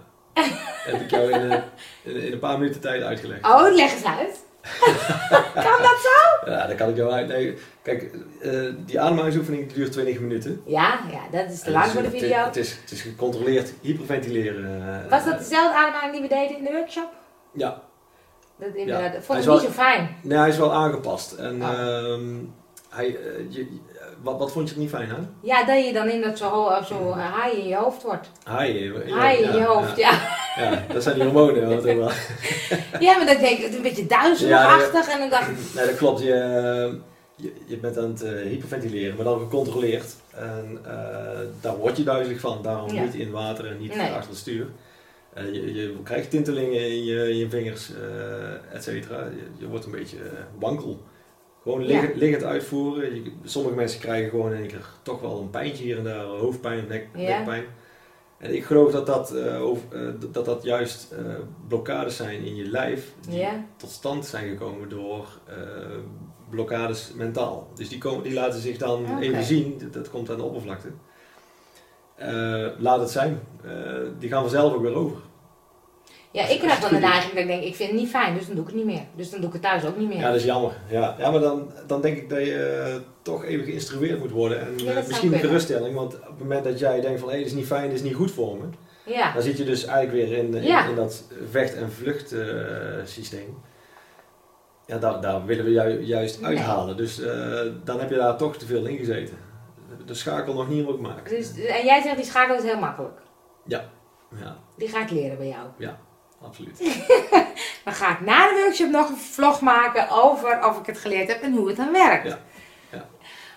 Heb 0.85 1.01
ik 1.01 1.11
jou 1.11 1.31
in, 1.33 1.41
een- 1.51 1.63
in, 2.03 2.17
in 2.17 2.33
een 2.33 2.39
paar 2.39 2.59
minuten 2.59 2.81
tijd 2.81 3.03
uitgelegd. 3.03 3.45
Oh, 3.45 3.75
leg 3.75 3.93
eens 3.93 4.05
uit. 4.05 4.45
kan 5.55 5.83
dat 5.83 5.99
zo? 6.03 6.51
Ja, 6.51 6.67
dat 6.67 6.77
kan 6.77 6.89
ik 6.89 6.97
jou 6.97 7.13
uitleggen. 7.13 7.57
Kijk, 7.83 8.11
eh, 8.41 8.51
die 8.87 9.01
ademhalingsoefening 9.01 9.73
duurt 9.73 9.93
20 9.93 10.21
minuten. 10.21 10.63
Ja, 10.67 11.01
ja, 11.11 11.39
dat 11.39 11.51
is 11.51 11.61
te 11.61 11.71
lang 11.71 11.85
het 11.85 11.93
voor 11.93 12.03
de 12.03 12.09
is- 12.17 12.21
video. 12.23 12.45
Het 12.45 12.57
is, 12.57 12.71
het 12.81 12.91
is 12.91 13.01
gecontroleerd 13.03 13.73
hyperventileren. 13.81 14.65
eh, 15.05 15.11
Was 15.11 15.25
dat 15.25 15.39
dezelfde 15.39 15.77
ademhaling 15.79 16.13
die 16.13 16.23
we 16.23 16.29
deden 16.29 16.57
in 16.57 16.65
de 16.65 16.73
workshop? 16.73 17.09
Ja, 17.53 17.81
Dat, 18.59 18.75
inderdaad, 18.75 19.13
Ja. 19.13 19.21
vond 19.21 19.29
ik 19.29 19.35
niet 19.37 19.45
wel- 19.45 19.59
zo 19.59 19.69
fijn. 19.69 20.17
nee, 20.23 20.39
hij 20.39 20.49
is 20.49 20.57
wel 20.59 20.73
aangepast. 20.73 21.33
En 21.33 21.63
Oh. 21.63 21.69
ehm, 21.71 22.35
hij, 22.97 23.07
eh, 23.07 23.45
je, 23.49 23.67
wat, 24.23 24.39
wat 24.39 24.53
vond 24.53 24.69
je 24.69 24.75
er 24.75 24.81
niet 24.81 24.91
fijn 24.91 25.11
aan? 25.11 25.35
Ja, 25.43 25.65
dat 25.65 25.85
je 25.87 25.93
dan 25.93 26.09
in 26.09 26.21
dat 26.21 26.39
zo, 26.39 26.49
ho- 26.49 26.83
zo 26.83 27.11
eh, 27.11 27.33
haai 27.33 27.57
in 27.61 27.69
je 27.69 27.77
hoofd 27.77 28.03
wordt. 28.03 28.31
Haai, 28.43 28.93
Haai 29.11 29.39
in 29.43 29.53
je 29.53 29.65
hoofd, 29.65 29.97
ja. 29.97 30.11
Ja, 30.57 30.71
ja, 30.71 30.85
dat 30.93 31.03
zijn 31.03 31.15
die 31.15 31.25
hormonen. 31.25 31.69
Wat 31.69 31.83
wel. 31.85 32.11
Ja, 33.07 33.17
maar 33.17 33.27
dan 33.27 33.37
denk 33.37 33.59
ik, 33.59 33.63
het 33.63 33.71
is 33.71 33.77
een 33.77 33.83
beetje 33.83 34.07
duizelachtig. 34.07 35.09
En 35.09 35.19
dan 35.19 35.31
dacht 35.31 35.49
ik, 35.49 35.57
Nee, 35.75 35.87
dat 35.87 35.97
klopt. 35.97 36.21
Je, 36.21 36.99
je, 37.37 37.53
je 37.67 37.77
bent 37.77 37.99
aan 37.99 38.09
het 38.11 38.23
eh, 38.23 38.31
hyperventileren, 38.43 39.17
maar 39.17 39.25
dan 39.25 39.39
gecontroleerd. 39.39 40.15
En 40.35 40.79
eh, 40.85 41.39
daar 41.61 41.77
word 41.77 41.97
je 41.97 42.03
duizelig 42.05 42.41
van. 42.41 42.63
Daarom 42.63 42.93
niet 43.01 43.15
in 43.15 43.31
water 43.31 43.67
en 43.67 43.79
niet 43.79 43.97
Nee. 43.97 44.11
achter 44.13 44.29
het 44.31 44.39
stuur. 44.39 44.67
Eh, 45.33 45.53
je, 45.53 45.75
je 45.75 45.95
krijgt 46.03 46.31
tintelingen 46.31 46.81
in 46.91 47.05
je, 47.05 47.31
in 47.31 47.37
je 47.37 47.49
vingers, 47.51 47.91
eh 47.91 48.75
et 48.77 48.83
cetera. 48.85 49.25
Je, 49.59 49.67
wordt 49.69 49.85
een 49.85 49.91
beetje 49.91 50.17
eh, 50.17 50.23
wankel. 50.59 51.01
Gewoon 51.67 51.85
liggen, 51.85 52.17
liggend 52.19 52.45
uitvoeren. 52.45 53.15
Je- 53.15 53.33
sommige 53.45 53.75
mensen 53.75 54.01
krijgen 54.01 54.31
gewoon 54.31 54.53
in 54.53 54.59
één 54.59 54.67
keer 54.69 54.87
toch 55.03 55.21
wel 55.21 55.41
een 55.41 55.51
pijntje 55.51 55.85
hier 55.85 55.99
en 55.99 56.05
daar, 56.05 56.25
hoofdpijn, 56.25 56.85
nek, 56.89 57.09
Ja. 57.15 57.37
nekpijn. 57.37 57.65
En 58.39 58.55
ik 58.55 58.65
geloof 58.65 58.93
dat 58.93 59.07
dat, 59.07 59.35
eh, 59.35 59.63
over, 59.63 59.85
eh, 59.93 60.09
dat, 60.33 60.45
dat 60.45 60.63
juist 60.63 61.13
eh, 61.13 61.19
blokkades 61.69 62.17
zijn 62.17 62.45
in 62.45 62.55
je 62.57 62.65
lijf. 62.69 63.13
Die 63.29 63.39
ja, 63.39 63.65
tot 63.77 63.91
stand 63.91 64.27
zijn 64.27 64.49
gekomen 64.49 64.89
door 64.89 65.27
blokkades 66.51 67.13
mentaal. 67.15 67.69
Dus 67.75 67.89
die, 67.89 67.99
komen, 67.99 68.23
die 68.23 68.33
laten 68.33 68.61
zich 68.61 68.77
dan 68.79 69.19
even 69.19 69.45
zien, 69.45 69.79
dat, 69.79 69.93
dat 69.93 70.11
komt 70.11 70.31
aan 70.31 70.37
de 70.37 70.43
oppervlakte. 70.43 70.89
Laat 72.79 73.01
het 73.01 73.11
zijn. 73.11 73.41
Die 74.19 74.29
gaan 74.29 74.41
vanzelf 74.43 74.73
ook 74.75 74.83
weer 74.83 74.95
over. 74.95 75.17
Ja, 76.37 76.47
ik 76.47 76.59
krijg 76.59 76.81
dan 76.81 76.91
de 76.91 76.99
neiging 76.99 77.33
dat 77.33 77.43
ik 77.43 77.47
denk, 77.47 77.63
ik 77.63 77.75
vind 77.75 77.91
het 77.91 77.99
niet 78.01 78.09
fijn, 78.09 78.35
dus 78.35 78.47
dan 78.47 78.55
doe 78.55 78.65
ik 78.65 78.71
het 78.71 78.77
niet 78.79 78.87
meer. 78.95 79.03
Dus 79.17 79.31
dan 79.31 79.39
doe 79.41 79.49
ik 79.49 79.53
het 79.55 79.63
thuis 79.63 79.85
ook 79.85 79.97
niet 79.97 80.09
meer. 80.09 80.19
Ja, 80.19 80.27
dat 80.27 80.37
is 80.37 80.45
jammer. 80.45 80.73
Ja, 80.89 81.15
ja 81.19 81.31
maar 81.31 81.41
dan, 81.41 81.71
dan 81.87 82.01
denk 82.01 82.17
ik 82.17 82.29
dat 82.29 82.39
je 82.39 82.85
eh, 82.87 82.95
toch 83.23 83.45
even 83.45 83.65
geïnstrueerd 83.65 84.19
moet 84.19 84.31
worden. 84.31 84.61
En 84.61 84.79
Ja, 84.79 84.93
eh, 84.93 85.07
misschien 85.07 85.33
een 85.33 85.39
geruststelling, 85.39 85.95
want 85.95 86.15
op 86.15 86.27
het 86.27 86.39
moment 86.39 86.65
dat 86.65 86.79
jij 86.79 87.01
denkt 87.01 87.21
van 87.21 87.31
hé, 87.31 87.37
dit 87.37 87.47
is 87.47 87.53
niet 87.53 87.67
fijn, 87.67 87.89
dit 87.89 87.99
is 87.99 88.03
niet 88.03 88.15
goed 88.15 88.31
voor 88.31 88.57
me. 88.57 88.65
Ja, 89.13 89.33
Dan 89.33 89.43
zit 89.43 89.59
je 89.59 89.65
dus 89.65 89.85
eigenlijk 89.85 90.29
weer 90.29 90.39
in, 90.39 90.55
in, 90.55 90.63
Ja. 90.63 90.87
in 90.89 90.95
dat 90.95 91.25
vecht- 91.51 91.75
en 91.77 91.93
vluchtsysteem. 91.93 93.59
ja, 94.87 94.99
daar, 94.99 95.21
daar 95.21 95.45
willen 95.45 95.65
we 95.65 95.71
ju- 95.71 96.01
juist 96.01 96.41
Nee. 96.41 96.49
uithalen. 96.57 96.97
Dus 96.97 97.21
eh, 97.21 97.61
dan 97.85 98.01
heb 98.01 98.11
je 98.11 98.17
daar 98.17 98.37
toch 98.37 98.57
te 98.57 98.67
veel 98.67 98.85
in 98.87 98.97
gezeten. 98.97 99.37
De 100.07 100.15
schakel 100.15 100.55
nog 100.55 100.69
niet 100.69 100.77
helemaal 100.85 100.97
gemaakt. 100.97 101.31
dus, 101.31 101.49
en 101.67 101.85
jij 101.85 102.03
zegt 102.03 102.17
die 102.17 102.25
schakel 102.25 102.57
is 102.57 102.63
heel 102.63 102.79
makkelijk. 102.79 103.19
Ja, 103.67 103.85
Die 104.77 104.89
ga 104.89 105.03
ik 105.03 105.11
leren 105.11 105.37
bij 105.39 105.49
jou. 105.49 105.67
Absoluut. 106.43 106.79
Dan 107.85 107.95
ga 107.95 108.11
ik 108.13 108.21
na 108.21 108.49
de 108.49 108.61
workshop 108.65 108.91
nog 108.91 109.09
een 109.09 109.17
vlog 109.17 109.61
maken 109.61 110.09
over 110.11 110.67
of 110.69 110.79
ik 110.79 110.87
het 110.87 110.99
geleerd 110.99 111.29
heb 111.29 111.43
en 111.43 111.53
hoe 111.53 111.67
het 111.69 111.77
dan 111.77 111.93
werkt. 111.93 112.27
Ja, 112.29 112.39
ja. 112.93 113.07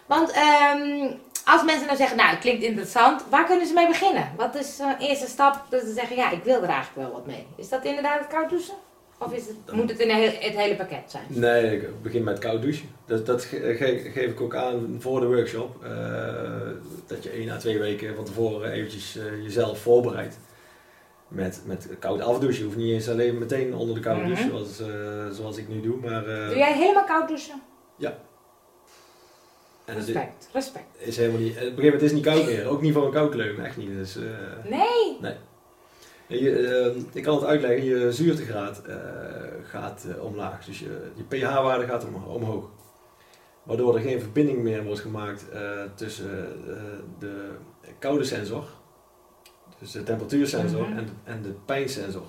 Want 0.05 0.31
ehm, 0.31 1.11
als 1.45 1.63
mensen 1.63 1.85
nou 1.85 1.97
zeggen, 1.97 2.17
nou 2.17 2.29
het 2.29 2.39
klinkt 2.39 2.63
interessant, 2.63 3.23
waar 3.29 3.45
kunnen 3.45 3.67
ze 3.67 3.73
mee 3.73 3.87
beginnen? 3.87 4.31
Wat 4.37 4.55
is 4.55 4.75
de 4.77 4.95
eerste 4.99 5.27
stap 5.27 5.65
dat 5.69 5.81
ze 5.81 5.93
zeggen, 5.93 6.15
ja 6.15 6.31
ik 6.31 6.43
wil 6.43 6.61
er 6.63 6.69
eigenlijk 6.69 7.07
wel 7.07 7.11
wat 7.11 7.25
mee? 7.25 7.45
Is 7.55 7.69
dat 7.69 7.85
inderdaad 7.85 8.19
het 8.19 8.27
koud 8.27 8.49
douchen? 8.49 8.73
Of 9.17 9.33
is 9.33 9.47
het, 9.47 9.75
moet 9.75 9.89
het 9.89 9.99
in 9.99 10.09
een 10.09 10.23
het 10.23 10.55
hele 10.55 10.75
pakket 10.75 11.03
zijn? 11.07 11.23
Nee, 11.27 11.75
ik 11.81 12.01
begin 12.01 12.23
met 12.23 12.39
koud 12.39 12.61
douchen. 12.61 12.89
Dat, 13.05 13.25
dat 13.25 13.43
ge- 13.43 13.75
ge- 13.77 14.09
geef 14.13 14.31
ik 14.31 14.41
ook 14.41 14.55
aan 14.55 14.97
voor 14.99 15.19
de 15.19 15.25
workshop. 15.27 15.83
eh, 15.83 15.89
dat 17.07 17.23
je 17.23 17.29
één 17.29 17.49
à 17.49 17.57
twee 17.57 17.79
weken 17.79 18.15
van 18.15 18.23
tevoren 18.25 18.71
eventjes 18.71 19.17
eh, 19.17 19.43
jezelf 19.43 19.79
voorbereidt. 19.79 20.37
Met, 21.29 21.61
met 21.65 21.87
koud 21.99 22.21
afdouchen. 22.21 22.59
Je 22.59 22.65
hoeft 22.65 22.77
niet 22.77 22.91
eens 22.93 23.09
alleen 23.09 23.37
meteen 23.37 23.73
onder 23.75 23.95
de 23.95 24.01
koude 24.01 24.21
Mhm. 24.21 24.29
douche 24.29 24.49
zoals, 24.49 24.79
eh, 24.79 25.29
zoals 25.35 25.57
ik 25.57 25.67
nu 25.67 25.81
doe. 25.81 25.95
Maar, 25.97 26.27
eh, 26.27 26.47
Doe 26.47 26.57
jij 26.57 26.73
helemaal 26.73 27.03
koud 27.05 27.27
douchen? 27.27 27.61
en 29.85 29.95
het 29.95 30.05
Respect, 30.05 30.49
respect. 30.53 30.85
is 30.97 31.17
helemaal 31.17 31.39
niet, 31.41 31.49
op 31.51 31.55
een 31.57 31.61
gegeven 31.63 31.83
moment 31.83 32.01
is 32.01 32.11
het 32.11 32.17
niet 32.23 32.25
koud 32.33 32.45
meer. 32.45 32.67
Ook 32.67 32.81
niet 32.81 32.93
voor 32.93 33.05
een 33.05 33.11
koudkleum, 33.11 33.59
echt 33.59 33.77
niet. 33.77 33.89
Dus, 33.89 34.15
eh, 34.15 34.23
Nee. 34.69 35.37
je, 36.27 36.51
eh, 36.67 37.01
ik 37.13 37.23
kan 37.23 37.35
het 37.35 37.45
uitleggen, 37.45 37.83
je 37.85 38.11
zuurtegraad 38.11 38.81
gaat 39.63 40.05
omlaag. 40.21 40.65
Dus 40.65 40.79
je, 40.79 41.11
je 41.15 41.23
pH-waarde 41.23 41.85
gaat 41.85 42.05
om, 42.05 42.23
omhoog. 42.23 42.69
Waardoor 43.63 43.95
er 43.95 44.01
geen 44.01 44.19
verbinding 44.21 44.57
meer 44.63 44.83
wordt 44.83 44.99
gemaakt 45.01 45.45
tussen 45.95 46.29
de 47.19 47.49
koude 47.99 48.23
sensor, 48.23 48.63
dus 49.79 49.91
de 49.91 50.03
temperatuursensor, 50.03 50.87
Mhm. 50.87 50.97
en, 50.97 51.05
de, 51.05 51.11
en 51.23 51.41
de 51.41 51.53
pijnsensor. 51.65 52.25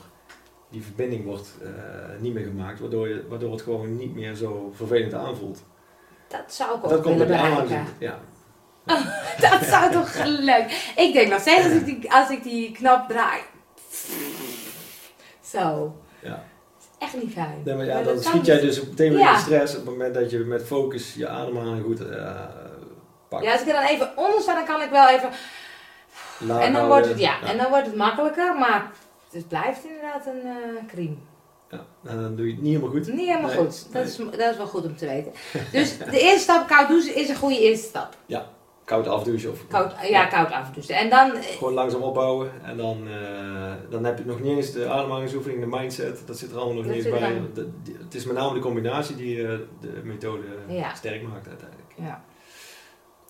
Die 0.68 0.82
verbinding 0.82 1.24
wordt 1.24 1.50
eh, 1.62 1.70
niet 2.18 2.34
meer 2.34 2.44
gemaakt, 2.44 2.80
waardoor, 2.80 3.08
je, 3.08 3.24
waardoor 3.28 3.52
het 3.52 3.62
gewoon 3.62 3.96
niet 3.96 4.14
meer 4.14 4.34
zo 4.34 4.72
vervelend 4.74 5.14
aanvoelt. 5.14 5.62
Dat 6.28 6.40
zou 6.46 6.76
ik 6.78 6.84
ook 6.84 6.90
Dat 6.90 7.00
komt 7.02 7.18
willen 7.18 7.26
bereiken. 7.26 7.84
Ja. 7.98 8.18
Dat 9.50 9.62
zou 9.64 9.92
toch 9.92 10.24
leuk. 10.24 10.92
Ik 10.96 11.12
denk 11.12 11.30
nog 11.30 11.40
steeds 11.40 11.64
als 11.64 11.72
ik 11.72 11.84
die, 11.84 12.12
als 12.12 12.30
ik 12.30 12.42
die 12.42 12.72
knop 12.72 13.08
draai. 13.08 13.40
Zo. 15.44 15.96
Ja. 16.22 16.42
Echt 16.98 17.22
niet 17.22 17.32
fijn. 17.32 17.62
Nee, 17.64 17.74
maar 17.74 17.84
ja, 17.84 17.94
Maar 17.94 18.04
dan 18.04 18.20
schiet 18.22 18.46
jij 18.46 18.60
dus 18.60 18.82
meteen 18.88 19.10
weer 19.10 19.18
Ja. 19.18 19.28
in 19.30 19.34
de 19.34 19.40
stress 19.40 19.72
op 19.76 19.80
het 19.80 19.90
moment 19.90 20.14
dat 20.14 20.30
je 20.30 20.38
met 20.38 20.62
focus 20.66 21.14
je 21.14 21.28
ademhaling 21.28 21.84
goed 21.84 22.08
eh 22.08 22.44
pakt. 23.28 23.44
Ja, 23.44 23.52
als 23.52 23.60
ik 23.60 23.66
er 23.66 23.72
dan 23.72 23.82
even 23.82 24.12
onder 24.16 24.40
sta, 24.40 24.54
dan 24.54 24.64
kan 24.64 24.82
ik 24.82 24.90
wel 24.90 25.08
even. 25.08 25.28
Laag 26.46 26.62
En 26.64 26.72
dan 26.72 26.83
houden. 26.83 26.88
wordt 26.88 27.09
het, 27.09 27.18
ja, 27.18 27.42
en 27.42 27.57
dan 27.59 27.68
wordt 27.70 27.87
het 27.87 27.96
makkelijker, 27.96 28.55
maar 28.59 28.90
het 29.33 29.48
blijft 29.48 29.85
inderdaad 29.85 30.26
een 30.26 30.40
eh 30.46 30.88
crème. 30.88 31.16
Ja, 31.70 31.85
en 32.05 32.22
dan 32.22 32.37
doe 32.37 32.46
je 32.46 32.53
het 32.53 32.62
niet 32.62 32.72
helemaal 32.74 32.92
goed. 32.94 33.12
Niet 33.12 33.26
helemaal 33.29 33.48
Nee, 33.50 33.57
goed. 33.59 33.83
Dat, 33.92 33.92
nee. 33.92 34.03
is, 34.03 34.16
dat 34.16 34.50
is 34.50 34.57
wel 34.57 34.66
goed 34.66 34.85
om 34.85 34.96
te 34.96 35.07
weten. 35.07 35.33
Dus 35.72 35.98
de 35.98 36.20
eerste 36.20 36.38
stap, 36.38 36.68
koud 36.68 36.88
douchen, 36.88 37.14
is 37.14 37.29
een 37.29 37.37
goede 37.37 37.61
eerste 37.61 37.87
stap. 37.87 38.16
Koud 38.85 39.07
afdouchen 39.09 39.50
of 39.50 39.66
Koud, 39.68 39.92
ja, 40.09 40.26
koud 40.26 40.50
afdouchen. 40.50 40.94
En 40.94 41.11
dan, 41.11 41.33
eh, 41.35 41.42
gewoon 41.42 41.72
langzaam 41.72 42.03
opbouwen. 42.03 42.50
En 42.64 42.76
dan, 42.76 43.09
eh, 43.09 43.72
dan 43.90 44.05
heb 44.05 44.18
je 44.18 44.24
nog 44.24 44.40
niet 44.40 44.57
eens 44.57 44.72
de 44.72 44.88
ademhalingsoefening, 44.88 45.61
de 45.61 45.66
mindset. 45.66 46.22
Dat 46.26 46.38
zit 46.38 46.50
er 46.50 46.57
allemaal 46.57 46.74
nog 46.74 46.85
Dat 46.87 46.94
niet 46.94 47.05
eens 47.05 47.18
bij. 47.18 47.40
De- 47.55 47.70
het 48.05 48.14
is 48.14 48.24
met 48.24 48.37
name 48.37 48.55
de 48.55 48.61
combinatie 48.61 49.16
die 49.16 49.42
eh, 49.46 49.59
de 49.81 50.00
methode 50.05 50.42
Ja. 50.68 50.94
sterk 50.94 51.22
maakt 51.22 51.48
uiteindelijk. 51.48 51.92
ja. 51.94 52.22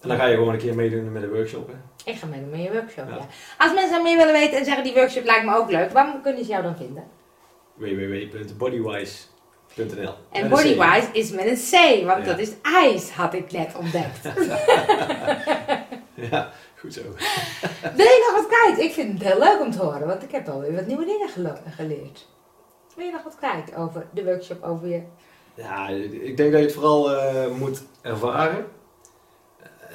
En 0.00 0.08
dan 0.08 0.16
ga 0.18 0.26
je 0.26 0.34
gewoon 0.36 0.52
een 0.52 0.58
keer 0.58 0.74
meedoen 0.74 1.12
met 1.12 1.22
de 1.22 1.28
workshop. 1.28 1.68
Hè. 1.68 1.74
Ik 2.10 2.16
ga 2.18 2.26
meedoen 2.26 2.50
met 2.50 2.62
je 2.62 2.72
workshop, 2.72 3.08
ja. 3.08 3.14
Ja. 3.16 3.26
Als 3.58 3.74
mensen 3.74 4.02
meer 4.02 4.16
willen 4.16 4.32
weten 4.32 4.58
en 4.58 4.64
zeggen 4.64 4.84
die 4.84 4.94
workshop 4.94 5.24
lijkt 5.24 5.44
me 5.44 5.56
ook 5.56 5.70
leuk, 5.70 5.90
waar 5.92 6.14
kunnen 6.22 6.44
ze 6.44 6.50
jou 6.50 6.62
dan 6.62 6.76
vinden? 6.76 7.04
www.bodywise.nl 7.74 10.14
En 10.32 10.48
bodywise 10.48 11.08
is 11.12 11.30
met 11.30 11.44
een 11.46 11.56
C, 11.56 11.70
want 12.06 12.24
Ja. 12.24 12.30
dat 12.30 12.38
is 12.38 12.50
ijs, 12.62 13.10
had 13.10 13.34
ik 13.34 13.52
net 13.52 13.74
ontdekt. 13.78 14.28
Ja, 16.30 16.50
goed 16.78 16.94
zo. 16.94 17.00
Wil 17.96 18.06
je 18.06 18.30
nog 18.32 18.42
wat 18.42 18.46
kwijt? 18.58 18.78
Ik 18.78 18.92
vind 18.92 19.12
het 19.18 19.22
heel 19.32 19.38
leuk 19.38 19.60
om 19.60 19.70
te 19.70 19.78
horen, 19.78 20.06
want 20.06 20.22
ik 20.22 20.30
heb 20.30 20.48
alweer 20.48 20.74
wat 20.74 20.86
nieuwe 20.86 21.04
dingen 21.04 21.28
geleerd. 21.76 22.26
Wil 22.96 23.04
je 23.06 23.12
nog 23.12 23.22
wat 23.22 23.36
kwijt 23.36 23.74
over 23.76 24.06
de 24.12 24.24
workshop, 24.24 24.62
over 24.62 24.88
je... 24.88 25.02
Ja, 25.54 25.88
ik 25.88 26.36
denk 26.36 26.50
dat 26.52 26.60
je 26.60 26.66
het 26.66 26.74
vooral 26.74 27.14
eh, 27.16 27.50
moet 27.50 27.82
ervaren. 28.02 28.66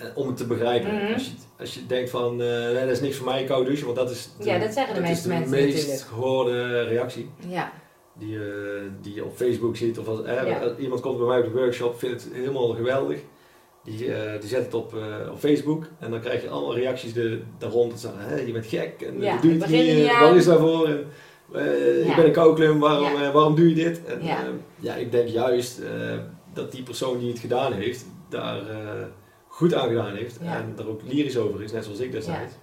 Eh, 0.01 0.17
om 0.17 0.27
het 0.27 0.37
te 0.37 0.45
begrijpen. 0.47 0.93
Mhm. 0.95 1.13
als, 1.13 1.25
je, 1.25 1.31
als 1.59 1.73
je 1.73 1.85
denkt 1.85 2.09
van, 2.09 2.41
eh, 2.41 2.47
nee, 2.47 2.73
dat 2.79 2.89
is 2.89 3.01
niks 3.01 3.15
voor 3.17 3.25
mij, 3.25 3.43
koud 3.43 3.65
douchen. 3.65 3.85
Want 3.85 3.97
dat 3.97 4.09
is 4.09 4.29
de, 4.39 4.45
Ja, 4.45 4.59
dat 4.59 4.73
zeggen 4.73 4.93
de 4.95 5.01
is 5.01 5.07
meeste 5.07 5.27
de 5.27 5.33
mensen 5.33 5.51
meest 5.51 5.75
natuurlijk. 5.77 6.01
gehoorde 6.07 6.81
reactie. 6.83 7.29
Ja, 7.47 7.71
Die, 8.19 8.29
je- 8.29 8.89
die 9.01 9.13
je 9.13 9.23
op 9.25 9.35
Facebook 9.35 9.75
ziet. 9.77 9.99
Of 9.99 10.07
als, 10.07 10.23
eh, 10.23 10.47
Ja. 10.47 10.75
iemand 10.79 11.01
komt 11.01 11.17
bij 11.17 11.27
mij 11.27 11.37
op 11.39 11.43
de 11.45 11.51
workshop, 11.59 11.99
vindt 11.99 12.23
het 12.23 12.33
helemaal 12.33 12.67
geweldig. 12.67 13.19
Die, 13.83 14.13
eh, 14.13 14.39
die 14.39 14.49
zet 14.49 14.65
het 14.65 14.73
op, 14.73 14.95
eh, 14.95 15.31
op 15.31 15.39
Facebook. 15.39 15.85
En 15.99 16.11
dan 16.11 16.19
krijg 16.19 16.41
je 16.41 16.49
allemaal 16.49 16.75
reacties 16.75 17.13
de, 17.13 17.41
daar 17.57 17.69
rond. 17.69 17.91
Dat 17.91 17.99
zeggen, 17.99 18.19
hè, 18.21 18.35
je 18.39 18.51
bent 18.51 18.65
gek. 18.65 19.01
En 19.01 19.13
Ja, 19.21 19.39
je 19.41 19.49
ik 19.53 19.61
het 19.61 19.69
niet. 19.69 20.09
er. 20.09 20.19
Wat 20.19 20.35
is 20.35 20.45
daarvoor? 20.45 20.87
En, 20.87 21.05
eh, 21.53 21.63
Ja. 21.99 22.09
Je 22.09 22.13
bent 22.15 22.27
een 22.27 22.31
koukleum. 22.31 22.79
Waarom, 22.79 23.15
eh, 23.21 23.31
waarom 23.31 23.55
doe 23.55 23.69
je 23.69 23.75
dit? 23.75 24.05
En, 24.05 24.23
Ja. 24.25 24.37
eh, 24.43 24.47
ja, 24.79 24.95
ik 24.95 25.11
denk 25.11 25.27
juist 25.27 25.79
eh, 25.79 26.17
dat 26.53 26.71
die 26.71 26.83
persoon 26.83 27.19
die 27.19 27.29
het 27.29 27.39
gedaan 27.39 27.73
heeft, 27.73 28.05
daar 28.29 28.69
eh, 28.69 28.77
goed 29.55 29.73
aan 29.73 29.87
gedaan 29.87 30.15
heeft. 30.15 30.37
Ja. 30.41 30.55
En 30.55 30.73
daar 30.75 30.87
ook 30.87 31.01
lyrisch 31.03 31.37
over 31.37 31.63
is, 31.63 31.71
net 31.71 31.83
zoals 31.83 31.99
ik 31.99 32.11
destijds. 32.11 32.53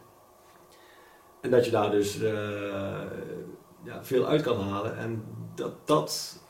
En 1.40 1.50
dat 1.50 1.64
je 1.64 1.70
daar 1.70 1.90
dus 1.90 2.22
eh, 2.22 2.32
ja, 3.84 4.04
veel 4.04 4.26
uit 4.26 4.42
kan 4.42 4.60
halen. 4.60 4.98
En 4.98 5.24
dat 5.54 5.72
dat 5.84 6.40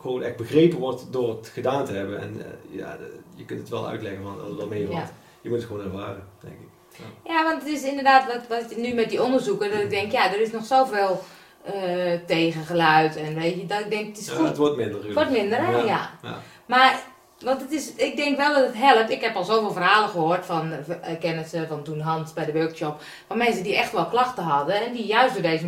gewoon 0.00 0.22
echt 0.22 0.36
begrepen 0.36 0.78
wordt 0.78 1.12
door 1.12 1.36
het 1.36 1.48
gedaan 1.48 1.84
te 1.84 1.92
hebben. 1.92 2.20
En 2.20 2.40
eh, 2.40 2.78
ja, 2.78 2.98
je 3.34 3.44
kunt 3.44 3.60
het 3.60 3.68
wel 3.68 3.88
uitleggen, 3.88 4.22
want 4.22 4.58
dat 4.58 4.68
wel. 4.68 4.78
Ja. 4.78 5.10
Je 5.40 5.48
moet 5.48 5.58
het 5.58 5.66
gewoon 5.66 5.84
ervaren, 5.84 6.28
denk 6.40 6.54
ik. 6.60 6.68
ja 7.24 7.44
want 7.44 7.62
het 7.62 7.72
is 7.72 7.82
inderdaad 7.82 8.26
wat, 8.26 8.46
wat 8.48 8.76
nu 8.76 8.94
met 8.94 9.10
die 9.10 9.22
onderzoeken, 9.22 9.70
dat 9.70 9.80
ik 9.80 9.90
denk, 9.90 10.12
ja, 10.12 10.32
er 10.32 10.40
is 10.40 10.50
nog 10.50 10.64
zoveel 10.64 11.22
eh, 11.62 12.12
tegengeluid. 12.26 13.16
En 13.16 13.34
weet 13.34 13.60
je, 13.60 13.66
dat 13.66 13.80
ik 13.80 13.90
denk, 13.90 14.06
het 14.06 14.18
is 14.18 14.26
Ja, 14.26 14.34
goed. 14.34 14.46
het 14.46 14.56
wordt 14.56 14.76
minder. 14.76 15.04
Het 15.04 15.14
wordt 15.14 15.30
minder, 15.30 15.58
hè? 15.58 15.76
Ja. 15.76 16.10
ja. 16.22 16.38
Maar, 16.66 17.02
want 17.44 17.60
het 17.60 17.72
is, 17.72 17.94
ik 17.94 18.16
denk 18.16 18.36
wel 18.36 18.54
dat 18.54 18.66
het 18.66 18.76
helpt. 18.76 19.10
Ik 19.10 19.20
heb 19.20 19.34
al 19.34 19.44
zoveel 19.44 19.72
verhalen 19.72 20.08
gehoord 20.08 20.46
van 20.46 20.72
eh, 20.72 21.18
kennissen 21.20 21.68
van 21.68 21.82
toen 21.82 22.00
Hans 22.00 22.32
bij 22.32 22.44
de 22.44 22.52
workshop. 22.52 23.02
Van 23.26 23.38
mensen 23.38 23.62
die 23.62 23.76
echt 23.76 23.92
wel 23.92 24.06
klachten 24.06 24.42
hadden. 24.44 24.86
En 24.86 24.92
die 24.92 25.06
juist 25.06 25.32
door 25.32 25.42
deze 25.42 25.66